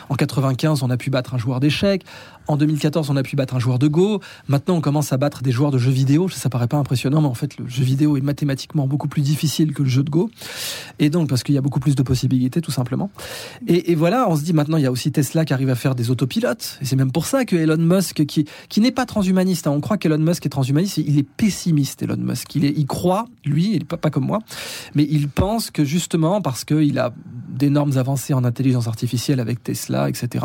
en 0.08 0.14
95 0.14 0.84
on 0.84 0.90
a 0.90 0.96
pu 0.96 1.10
battre 1.10 1.34
un 1.34 1.38
joueur 1.38 1.58
d'échecs, 1.58 2.04
en 2.48 2.56
2014 2.56 3.10
on 3.10 3.16
a 3.16 3.22
pu 3.22 3.36
battre 3.36 3.54
un 3.54 3.58
joueur 3.58 3.78
de 3.78 3.88
Go, 3.88 4.20
maintenant 4.48 4.76
on 4.76 4.80
commence 4.80 5.12
à 5.12 5.16
battre 5.16 5.42
des 5.42 5.52
joueurs 5.52 5.70
de 5.70 5.78
jeux 5.78 5.90
vidéo. 5.90 6.28
Ça 6.28 6.48
paraît 6.48 6.68
pas 6.68 6.76
impressionnant, 6.76 7.20
mais 7.20 7.28
en 7.28 7.34
fait 7.34 7.58
le 7.58 7.68
jeu 7.68 7.84
vidéo 7.84 8.16
est 8.16 8.20
mathématiquement 8.20 8.86
beaucoup 8.86 9.08
plus 9.08 9.22
difficile 9.22 9.72
que 9.72 9.82
le 9.82 9.88
jeu 9.88 10.02
de 10.02 10.10
Go 10.10 10.30
et 10.98 11.10
donc 11.10 11.28
parce 11.28 11.42
qu'il 11.42 11.54
y 11.54 11.58
a 11.58 11.60
beaucoup 11.60 11.80
plus 11.80 11.94
de 11.94 12.02
possibilités 12.02 12.60
tout 12.60 12.70
simplement. 12.70 13.10
Et, 13.66 13.94
voilà, 13.94 14.28
on 14.28 14.36
se 14.36 14.42
dit 14.42 14.52
maintenant, 14.52 14.76
il 14.76 14.82
y 14.82 14.86
a 14.86 14.92
aussi 14.92 15.12
Tesla 15.12 15.44
qui 15.44 15.52
arrive 15.52 15.70
à 15.70 15.74
faire 15.74 15.94
des 15.94 16.10
autopilotes. 16.10 16.78
Et 16.80 16.84
c'est 16.84 16.96
même 16.96 17.12
pour 17.12 17.26
ça 17.26 17.44
que 17.44 17.56
Elon 17.56 17.78
Musk, 17.78 18.24
qui, 18.26 18.46
qui 18.68 18.80
n'est 18.80 18.90
pas 18.90 19.06
transhumaniste, 19.06 19.66
hein, 19.66 19.72
on 19.72 19.80
croit 19.80 19.96
qu'Elon 19.96 20.18
Musk 20.18 20.46
est 20.46 20.50
transhumaniste, 20.50 20.98
il 20.98 21.18
est 21.18 21.22
pessimiste, 21.22 22.02
Elon 22.02 22.16
Musk. 22.16 22.54
Il, 22.54 22.64
est, 22.64 22.74
il 22.76 22.86
croit, 22.86 23.26
lui, 23.44 23.74
il 23.74 23.84
pas, 23.84 23.96
pas 23.96 24.10
comme 24.10 24.26
moi, 24.26 24.40
mais 24.94 25.06
il 25.08 25.28
pense 25.28 25.70
que 25.70 25.84
justement, 25.84 26.40
parce 26.40 26.64
qu'il 26.64 26.98
a 26.98 27.12
d'énormes 27.56 27.96
avancées 27.96 28.34
en 28.34 28.44
intelligence 28.44 28.86
artificielle 28.86 29.40
avec 29.40 29.62
Tesla, 29.62 30.08
etc., 30.08 30.44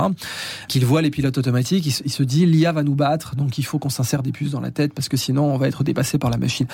qu'il 0.68 0.86
voit 0.86 1.02
les 1.02 1.12
pilotes 1.12 1.38
automatiques, 1.38 1.86
il, 1.86 2.12
se 2.12 2.24
dit 2.24 2.46
l'IA 2.46 2.72
va 2.72 2.84
nous 2.84 2.96
battre, 2.96 3.36
donc 3.36 3.58
il 3.58 3.64
faut 3.64 3.80
qu'on 3.80 3.90
s'insère 3.90 4.24
des 4.24 4.32
puces 4.32 4.52
dans 4.52 4.62
la 4.62 4.72
tête 4.72 4.94
parce 4.94 5.10
que 5.10 5.18
sinon 5.18 5.54
on 5.54 5.58
va 5.58 5.68
être 5.68 5.84
dépassé 5.84 6.18
par 6.18 6.30
la 6.30 6.38
machine. 6.38 6.68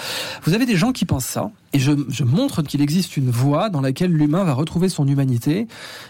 Vous 0.43 0.54
avez 0.54 0.65
des 0.65 0.76
gens 0.76 0.91
qui 0.91 1.06
pensent 1.06 1.26
ça, 1.26 1.52
et 1.73 1.80
je, 1.80 1.91
je 2.10 2.23
montre 2.23 2.62
qu'il 2.62 2.82
existe 2.82 3.17
une 3.17 3.30
voie 3.30 3.69
dans 3.69 3.82
laquelle 3.82 4.12
l'humain 4.12 4.43
va 4.43 4.53
retrouver 4.53 4.89
son 4.89 5.08
humanité 5.08 5.67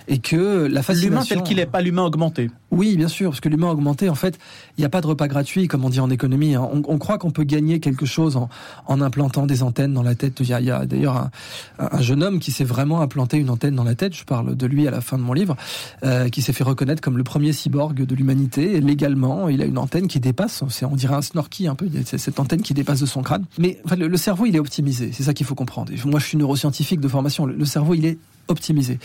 et 0.07 0.19
que 0.19 0.67
la 0.67 0.83
fascination... 0.83 1.09
L'humain 1.09 1.23
tel 1.23 1.43
qu'il 1.43 1.59
est, 1.59 1.65
pas 1.65 1.81
l'humain 1.81 2.03
augmenté. 2.03 2.49
Oui, 2.69 2.95
bien 2.97 3.07
sûr, 3.07 3.31
parce 3.31 3.39
que 3.39 3.49
l'humain 3.49 3.69
augmenté, 3.69 4.09
en 4.09 4.15
fait, 4.15 4.37
il 4.77 4.81
n'y 4.81 4.85
a 4.85 4.89
pas 4.89 5.01
de 5.01 5.07
repas 5.07 5.27
gratuit, 5.27 5.67
comme 5.67 5.85
on 5.85 5.89
dit 5.89 5.99
en 5.99 6.09
économie. 6.09 6.55
Hein. 6.55 6.67
On, 6.71 6.97
croit 6.97 7.17
qu'on 7.17 7.31
peut 7.31 7.43
gagner 7.43 7.79
quelque 7.79 8.05
chose 8.05 8.35
en, 8.35 8.49
en, 8.87 9.01
implantant 9.01 9.45
des 9.45 9.63
antennes 9.63 9.93
dans 9.93 10.03
la 10.03 10.15
tête. 10.15 10.39
Il 10.41 10.47
y 10.47 10.53
a, 10.53 10.77
a 10.77 10.85
d'ailleurs 10.85 11.15
un, 11.17 11.31
un, 11.79 12.01
jeune 12.01 12.23
homme 12.23 12.39
qui 12.39 12.51
s'est 12.51 12.65
vraiment 12.65 13.01
implanté 13.01 13.37
une 13.37 13.49
antenne 13.49 13.75
dans 13.75 13.83
la 13.83 13.95
tête, 13.95 14.15
je 14.15 14.25
parle 14.25 14.55
de 14.55 14.65
lui 14.67 14.87
à 14.87 14.91
la 14.91 15.01
fin 15.01 15.17
de 15.17 15.23
mon 15.23 15.33
livre, 15.33 15.55
euh, 16.03 16.29
qui 16.29 16.41
s'est 16.41 16.53
fait 16.53 16.63
reconnaître 16.63 17.01
comme 17.01 17.17
le 17.17 17.23
premier 17.23 17.53
cyborg 17.53 17.95
de 17.95 18.15
l'humanité. 18.15 18.79
Légalement, 18.81 19.49
il 19.49 19.61
a 19.61 19.65
une 19.65 19.77
antenne 19.77 20.07
qui 20.07 20.19
dépasse, 20.19 20.63
on 20.83 20.95
dirait 20.95 21.15
un 21.15 21.21
snorky 21.21 21.67
un 21.67 21.75
peu, 21.75 21.89
c'est 22.05 22.17
cette 22.17 22.39
antenne 22.39 22.61
qui 22.61 22.73
dépasse 22.73 22.99
de 22.99 23.05
son 23.05 23.23
crâne. 23.23 23.45
Mais 23.57 23.79
le, 23.97 24.07
le 24.07 24.17
cerveau, 24.17 24.45
il 24.45 24.55
est 24.55 24.59
optimisé, 24.59 25.11
c'est 25.13 25.23
ça 25.23 25.33
qu'il 25.33 25.45
faut 25.45 25.55
comprendre. 25.57 25.91
Moi, 26.05 26.19
je 26.19 26.25
suis 26.25 26.37
neuroscientifique 26.37 27.01
de 27.01 27.07
formation, 27.09 27.45
le, 27.45 27.65
cerveau, 27.65 27.93
il 27.93 28.05
est 28.05 28.17
optimisé. 28.47 28.99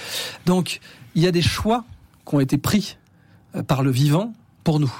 Donc, 0.46 0.78
il 1.16 1.22
y 1.22 1.26
a 1.26 1.32
des 1.32 1.42
choix 1.42 1.84
qui 2.24 2.36
ont 2.36 2.40
été 2.40 2.58
pris 2.58 2.96
euh, 3.56 3.64
par 3.64 3.82
le 3.82 3.90
vivant 3.90 4.32
pour 4.62 4.78
nous. 4.78 4.92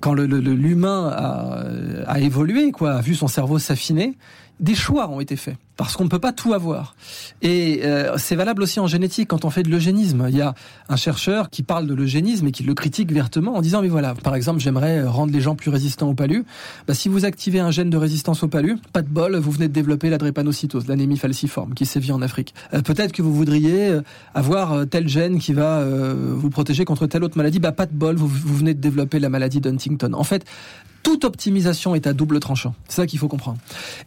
Quand 0.00 0.14
l'humain 0.14 1.08
a, 1.08 1.62
a, 2.06 2.18
évolué, 2.18 2.72
quoi, 2.72 2.94
a 2.94 3.00
vu 3.00 3.14
son 3.14 3.28
cerveau 3.28 3.60
s'affiner, 3.60 4.16
des 4.58 4.74
choix 4.74 5.08
ont 5.08 5.20
été 5.20 5.36
faits 5.36 5.56
parce 5.78 5.96
qu'on 5.96 6.04
ne 6.04 6.08
peut 6.08 6.18
pas 6.18 6.32
tout 6.32 6.52
avoir. 6.52 6.96
Et 7.40 7.82
euh, 7.84 8.18
c'est 8.18 8.34
valable 8.34 8.64
aussi 8.64 8.80
en 8.80 8.88
génétique 8.88 9.28
quand 9.28 9.44
on 9.44 9.50
fait 9.50 9.62
de 9.62 9.70
l'eugénisme. 9.70 10.26
Il 10.28 10.36
y 10.36 10.42
a 10.42 10.54
un 10.88 10.96
chercheur 10.96 11.50
qui 11.50 11.62
parle 11.62 11.86
de 11.86 11.94
l'eugénisme 11.94 12.48
et 12.48 12.52
qui 12.52 12.64
le 12.64 12.74
critique 12.74 13.12
vertement 13.12 13.54
en 13.54 13.62
disant 13.62 13.80
mais 13.80 13.88
voilà, 13.88 14.14
par 14.14 14.34
exemple, 14.34 14.58
j'aimerais 14.58 15.04
rendre 15.04 15.32
les 15.32 15.40
gens 15.40 15.54
plus 15.54 15.70
résistants 15.70 16.10
au 16.10 16.14
palu. 16.14 16.44
Bah, 16.88 16.94
si 16.94 17.08
vous 17.08 17.24
activez 17.24 17.60
un 17.60 17.70
gène 17.70 17.90
de 17.90 17.96
résistance 17.96 18.42
au 18.42 18.48
palu, 18.48 18.76
pas 18.92 19.02
de 19.02 19.08
bol, 19.08 19.36
vous 19.36 19.52
venez 19.52 19.68
de 19.68 19.72
développer 19.72 20.10
la 20.10 20.18
drépanocytose, 20.18 20.88
l'anémie 20.88 21.16
falciforme 21.16 21.74
qui 21.74 21.86
sévit 21.86 22.10
en 22.10 22.22
Afrique. 22.22 22.54
Euh, 22.74 22.82
peut-être 22.82 23.12
que 23.12 23.22
vous 23.22 23.32
voudriez 23.32 23.90
euh, 23.90 24.02
avoir 24.34 24.84
tel 24.88 25.06
gène 25.06 25.38
qui 25.38 25.52
va 25.52 25.84
vous 25.84 26.50
protéger 26.50 26.84
contre 26.84 27.06
telle 27.06 27.22
autre 27.22 27.36
maladie, 27.36 27.60
bah 27.60 27.70
pas 27.70 27.86
de 27.86 27.94
bol, 27.94 28.16
vous, 28.16 28.26
vous 28.26 28.56
venez 28.56 28.74
de 28.74 28.80
développer 28.80 29.20
la 29.20 29.28
maladie 29.28 29.60
d'Huntington. 29.60 30.12
En 30.12 30.24
fait, 30.24 30.44
toute 31.04 31.24
optimisation 31.24 31.94
est 31.94 32.08
à 32.08 32.12
double 32.12 32.40
tranchant. 32.40 32.74
C'est 32.88 32.96
ça 32.96 33.06
qu'il 33.06 33.20
faut 33.20 33.28
comprendre. 33.28 33.58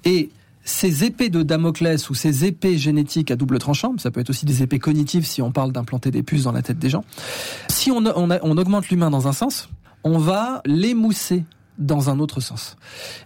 Et 0.04 0.30
ces 0.63 1.04
épées 1.04 1.30
de 1.30 1.43
Damoclès 1.43 2.10
ou 2.10 2.13
ces 2.13 2.45
épées 2.45 2.78
génétiques 2.78 3.32
à 3.32 3.36
double 3.36 3.60
tranchant, 3.60 3.95
ça 3.97 4.12
peut 4.12 4.19
être 4.19 4.30
aussi 4.30 4.45
des 4.45 4.63
épées 4.63 4.80
cognitives 4.80 5.26
si 5.26 5.41
on 5.41 5.52
parle 5.52 5.71
d'implanter 5.71 6.12
des 6.12 6.24
puces 6.24 6.43
dans 6.43 6.52
la 6.52 6.62
tête 6.62 6.80
des 6.80 6.89
gens, 6.89 7.04
si 7.69 7.91
on, 7.91 8.04
on, 8.06 8.58
augmente 8.58 8.89
l'humain 8.89 9.10
dans 9.10 9.28
un 9.28 9.34
sens, 9.34 9.69
on 10.04 10.17
va 10.17 10.62
l'émousser 10.65 11.43
dans 11.78 12.10
un 12.10 12.19
autre 12.19 12.41
sens. 12.41 12.76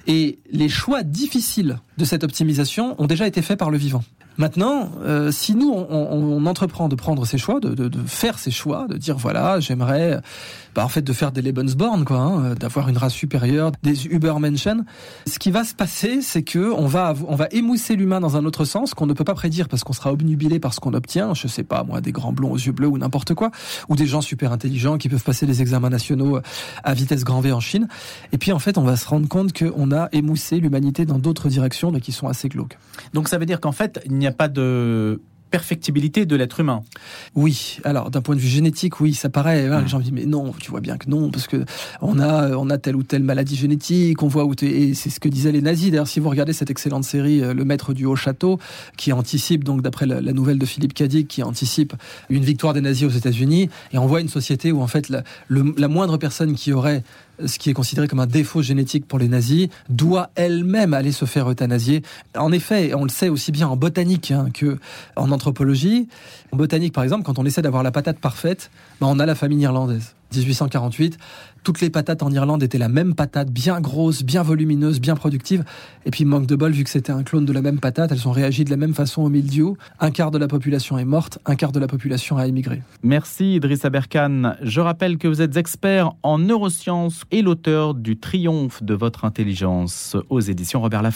Et 0.07 0.39
les 0.51 0.69
choix 0.69 1.03
difficiles 1.03 1.79
de 1.97 2.05
cette 2.05 2.23
optimisation 2.23 2.95
ont 3.01 3.07
déjà 3.07 3.27
été 3.27 3.41
faits 3.41 3.59
par 3.59 3.69
le 3.69 3.77
vivant. 3.77 4.03
Maintenant, 4.37 4.91
euh, 5.03 5.31
si 5.31 5.55
nous, 5.55 5.71
on, 5.71 6.45
entreprend 6.45 6.89
de 6.89 6.95
prendre 6.95 7.25
ces 7.25 7.37
choix, 7.37 7.59
de, 7.59 7.89
faire 8.05 8.37
ces 8.37 8.51
choix, 8.51 8.87
de 8.87 8.97
dire 8.97 9.17
voilà, 9.17 9.59
j'aimerais, 9.59 10.19
bah, 10.75 10.83
en 10.83 10.89
fait, 10.89 11.01
de 11.01 11.13
faire 11.13 11.31
des 11.31 11.41
Lebensborn, 11.41 12.05
quoi, 12.05 12.17
hein, 12.17 12.55
d'avoir 12.55 12.89
une 12.89 12.97
race 12.97 13.13
supérieure, 13.13 13.71
des 13.81 14.07
Übermenschen, 14.07 14.85
ce 15.25 15.39
qui 15.39 15.51
va 15.51 15.63
se 15.63 15.73
passer, 15.73 16.21
c'est 16.21 16.43
que 16.43 16.71
on 16.71 16.85
va, 16.85 17.13
on 17.27 17.35
va 17.35 17.47
émousser 17.51 17.95
l'humain 17.95 18.19
dans 18.19 18.37
un 18.37 18.45
autre 18.45 18.65
sens 18.65 18.93
qu'on 18.93 19.05
ne 19.05 19.13
peut 19.13 19.23
pas 19.23 19.33
prédire 19.33 19.69
parce 19.69 19.83
qu'on 19.83 19.93
sera 19.93 20.11
obnubilé 20.11 20.59
par 20.59 20.73
ce 20.73 20.79
qu'on 20.79 20.93
obtient. 20.93 21.33
Je 21.33 21.47
sais 21.47 21.63
pas, 21.63 21.83
moi, 21.83 22.01
des 22.01 22.11
grands 22.11 22.33
blonds 22.33 22.51
aux 22.51 22.57
yeux 22.57 22.73
bleus 22.73 22.87
ou 22.87 22.97
n'importe 22.97 23.33
quoi, 23.33 23.51
ou 23.89 23.95
des 23.95 24.05
gens 24.05 24.21
super 24.21 24.51
intelligents 24.51 24.97
qui 24.97 25.09
peuvent 25.09 25.23
passer 25.23 25.45
les 25.45 25.61
examens 25.61 25.89
nationaux 25.89 26.39
à 26.83 26.93
vitesse 26.93 27.23
grand 27.23 27.41
V 27.41 27.51
en 27.51 27.59
Chine. 27.59 27.87
Et 28.31 28.37
puis, 28.37 28.51
en 28.51 28.59
fait, 28.59 28.77
on 28.77 28.83
va 28.83 28.97
se 28.97 29.07
rendre 29.07 29.27
compte 29.27 29.57
qu'on 29.57 29.91
a 29.91 30.09
émoussé 30.11 30.59
l'humanité 30.59 31.05
dans 31.05 31.19
d'autres 31.19 31.49
directions, 31.49 31.91
mais 31.91 32.01
qui 32.01 32.11
sont 32.11 32.27
assez 32.27 32.49
glauques. 32.49 32.77
Donc, 33.13 33.29
ça 33.29 33.37
veut 33.37 33.45
dire 33.45 33.61
qu'en 33.61 33.71
fait, 33.71 34.03
n'y 34.25 34.33
a 34.33 34.37
pas 34.37 34.47
de 34.47 35.19
perfectibilité 35.55 36.25
de 36.25 36.35
l'être 36.35 36.59
humain. 36.59 36.81
Oui, 37.33 37.77
alors 37.85 38.11
d'un 38.11 38.21
point 38.21 38.35
de 38.35 38.41
vue 38.41 38.47
génétique, 38.49 38.99
oui, 38.99 39.13
ça 39.13 39.29
paraît. 39.29 39.67
Hein, 39.67 39.79
mmh. 39.79 39.83
Les 39.83 39.87
gens 39.87 39.99
disent 39.99 40.11
mais 40.11 40.25
non, 40.25 40.53
tu 40.59 40.69
vois 40.69 40.81
bien 40.81 40.97
que 40.97 41.09
non, 41.09 41.31
parce 41.31 41.47
que 41.47 41.63
on 42.01 42.19
a 42.19 42.57
on 42.57 42.69
a 42.69 42.77
telle 42.77 42.97
ou 42.97 43.03
telle 43.03 43.23
maladie 43.23 43.55
génétique, 43.55 44.21
on 44.21 44.27
voit 44.27 44.43
où 44.43 44.53
et 44.61 44.93
c'est 44.93 45.09
ce 45.09 45.21
que 45.21 45.29
disaient 45.29 45.53
les 45.53 45.61
nazis. 45.61 45.91
D'ailleurs, 45.91 46.09
si 46.09 46.19
vous 46.19 46.29
regardez 46.29 46.51
cette 46.51 46.71
excellente 46.71 47.05
série 47.05 47.41
euh, 47.41 47.53
Le 47.53 47.63
Maître 47.63 47.93
du 47.93 48.05
Haut 48.05 48.17
Château, 48.17 48.59
qui 48.97 49.13
anticipe 49.13 49.63
donc 49.63 49.81
d'après 49.81 50.05
la, 50.05 50.19
nouvelle 50.33 50.59
de 50.59 50.65
Philippe 50.65 50.93
Cadic, 50.93 51.29
qui 51.29 51.41
anticipe 51.41 51.93
une 52.29 52.43
victoire 52.43 52.73
des 52.73 52.81
nazis 52.81 53.07
aux 53.07 53.17
États-Unis, 53.17 53.69
et 53.93 53.97
on 53.97 54.07
voit 54.07 54.19
une 54.19 54.27
société 54.27 54.73
où 54.73 54.81
en 54.81 54.87
fait 54.87 55.07
la, 55.07 55.23
la 55.49 55.87
moindre 55.87 56.17
personne 56.17 56.55
qui 56.55 56.73
aurait 56.73 57.01
ce 57.43 57.59
qui 57.59 57.69
est 57.69 57.73
considéré 57.73 58.07
comme 58.07 58.19
un 58.19 58.27
défaut 58.27 58.61
génétique 58.61 59.07
pour 59.07 59.19
les 59.19 59.27
nazis, 59.27 59.67
doit 59.89 60.29
elle-même 60.35 60.93
aller 60.93 61.11
se 61.11 61.25
faire 61.25 61.49
euthanasier. 61.49 62.03
En 62.37 62.51
effet, 62.51 62.93
on 62.93 63.03
le 63.03 63.09
sait 63.09 63.29
aussi 63.29 63.51
bien 63.51 63.67
en 63.67 63.75
botanique 63.75 64.31
hein, 64.31 64.49
que 64.53 64.77
en 65.15 65.31
anthropologie. 65.31 66.07
En 66.51 66.57
botanique, 66.57 66.93
par 66.93 67.03
exemple, 67.03 67.23
quand 67.23 67.39
on 67.39 67.45
essaie 67.45 67.61
d'avoir 67.61 67.83
la 67.83 67.91
patate 67.91 68.19
parfaite, 68.19 68.71
ben 69.01 69.07
on 69.07 69.19
a 69.19 69.25
la 69.25 69.35
famille 69.35 69.61
irlandaise. 69.61 70.15
1848, 70.41 71.17
toutes 71.63 71.81
les 71.81 71.89
patates 71.89 72.23
en 72.23 72.31
Irlande 72.31 72.63
étaient 72.63 72.77
la 72.77 72.89
même 72.89 73.15
patate, 73.15 73.51
bien 73.51 73.81
grosse, 73.81 74.23
bien 74.23 74.43
volumineuse, 74.43 74.99
bien 74.99 75.15
productive. 75.15 75.63
Et 76.05 76.11
puis, 76.11 76.25
manque 76.25 76.45
de 76.45 76.55
bol, 76.55 76.71
vu 76.71 76.83
que 76.83 76.89
c'était 76.89 77.11
un 77.11 77.23
clone 77.23 77.45
de 77.45 77.53
la 77.53 77.61
même 77.61 77.79
patate, 77.79 78.11
elles 78.11 78.27
ont 78.27 78.31
réagi 78.31 78.63
de 78.65 78.69
la 78.69 78.77
même 78.77 78.93
façon 78.93 79.23
au 79.23 79.29
mildiou. 79.29 79.77
Un 79.99 80.11
quart 80.11 80.31
de 80.31 80.37
la 80.37 80.47
population 80.47 80.97
est 80.97 81.05
morte, 81.05 81.39
un 81.45 81.55
quart 81.55 81.71
de 81.71 81.79
la 81.79 81.87
population 81.87 82.37
a 82.37 82.47
émigré. 82.47 82.81
Merci 83.03 83.55
Idriss 83.55 83.85
Aberkan. 83.85 84.55
Je 84.61 84.81
rappelle 84.81 85.17
que 85.17 85.27
vous 85.27 85.41
êtes 85.41 85.57
expert 85.57 86.11
en 86.23 86.37
neurosciences 86.37 87.23
et 87.31 87.41
l'auteur 87.41 87.93
du 87.93 88.17
Triomphe 88.17 88.83
de 88.83 88.93
votre 88.93 89.25
intelligence 89.25 90.15
aux 90.29 90.39
éditions 90.39 90.81
Robert 90.81 91.01
Laffont. 91.01 91.13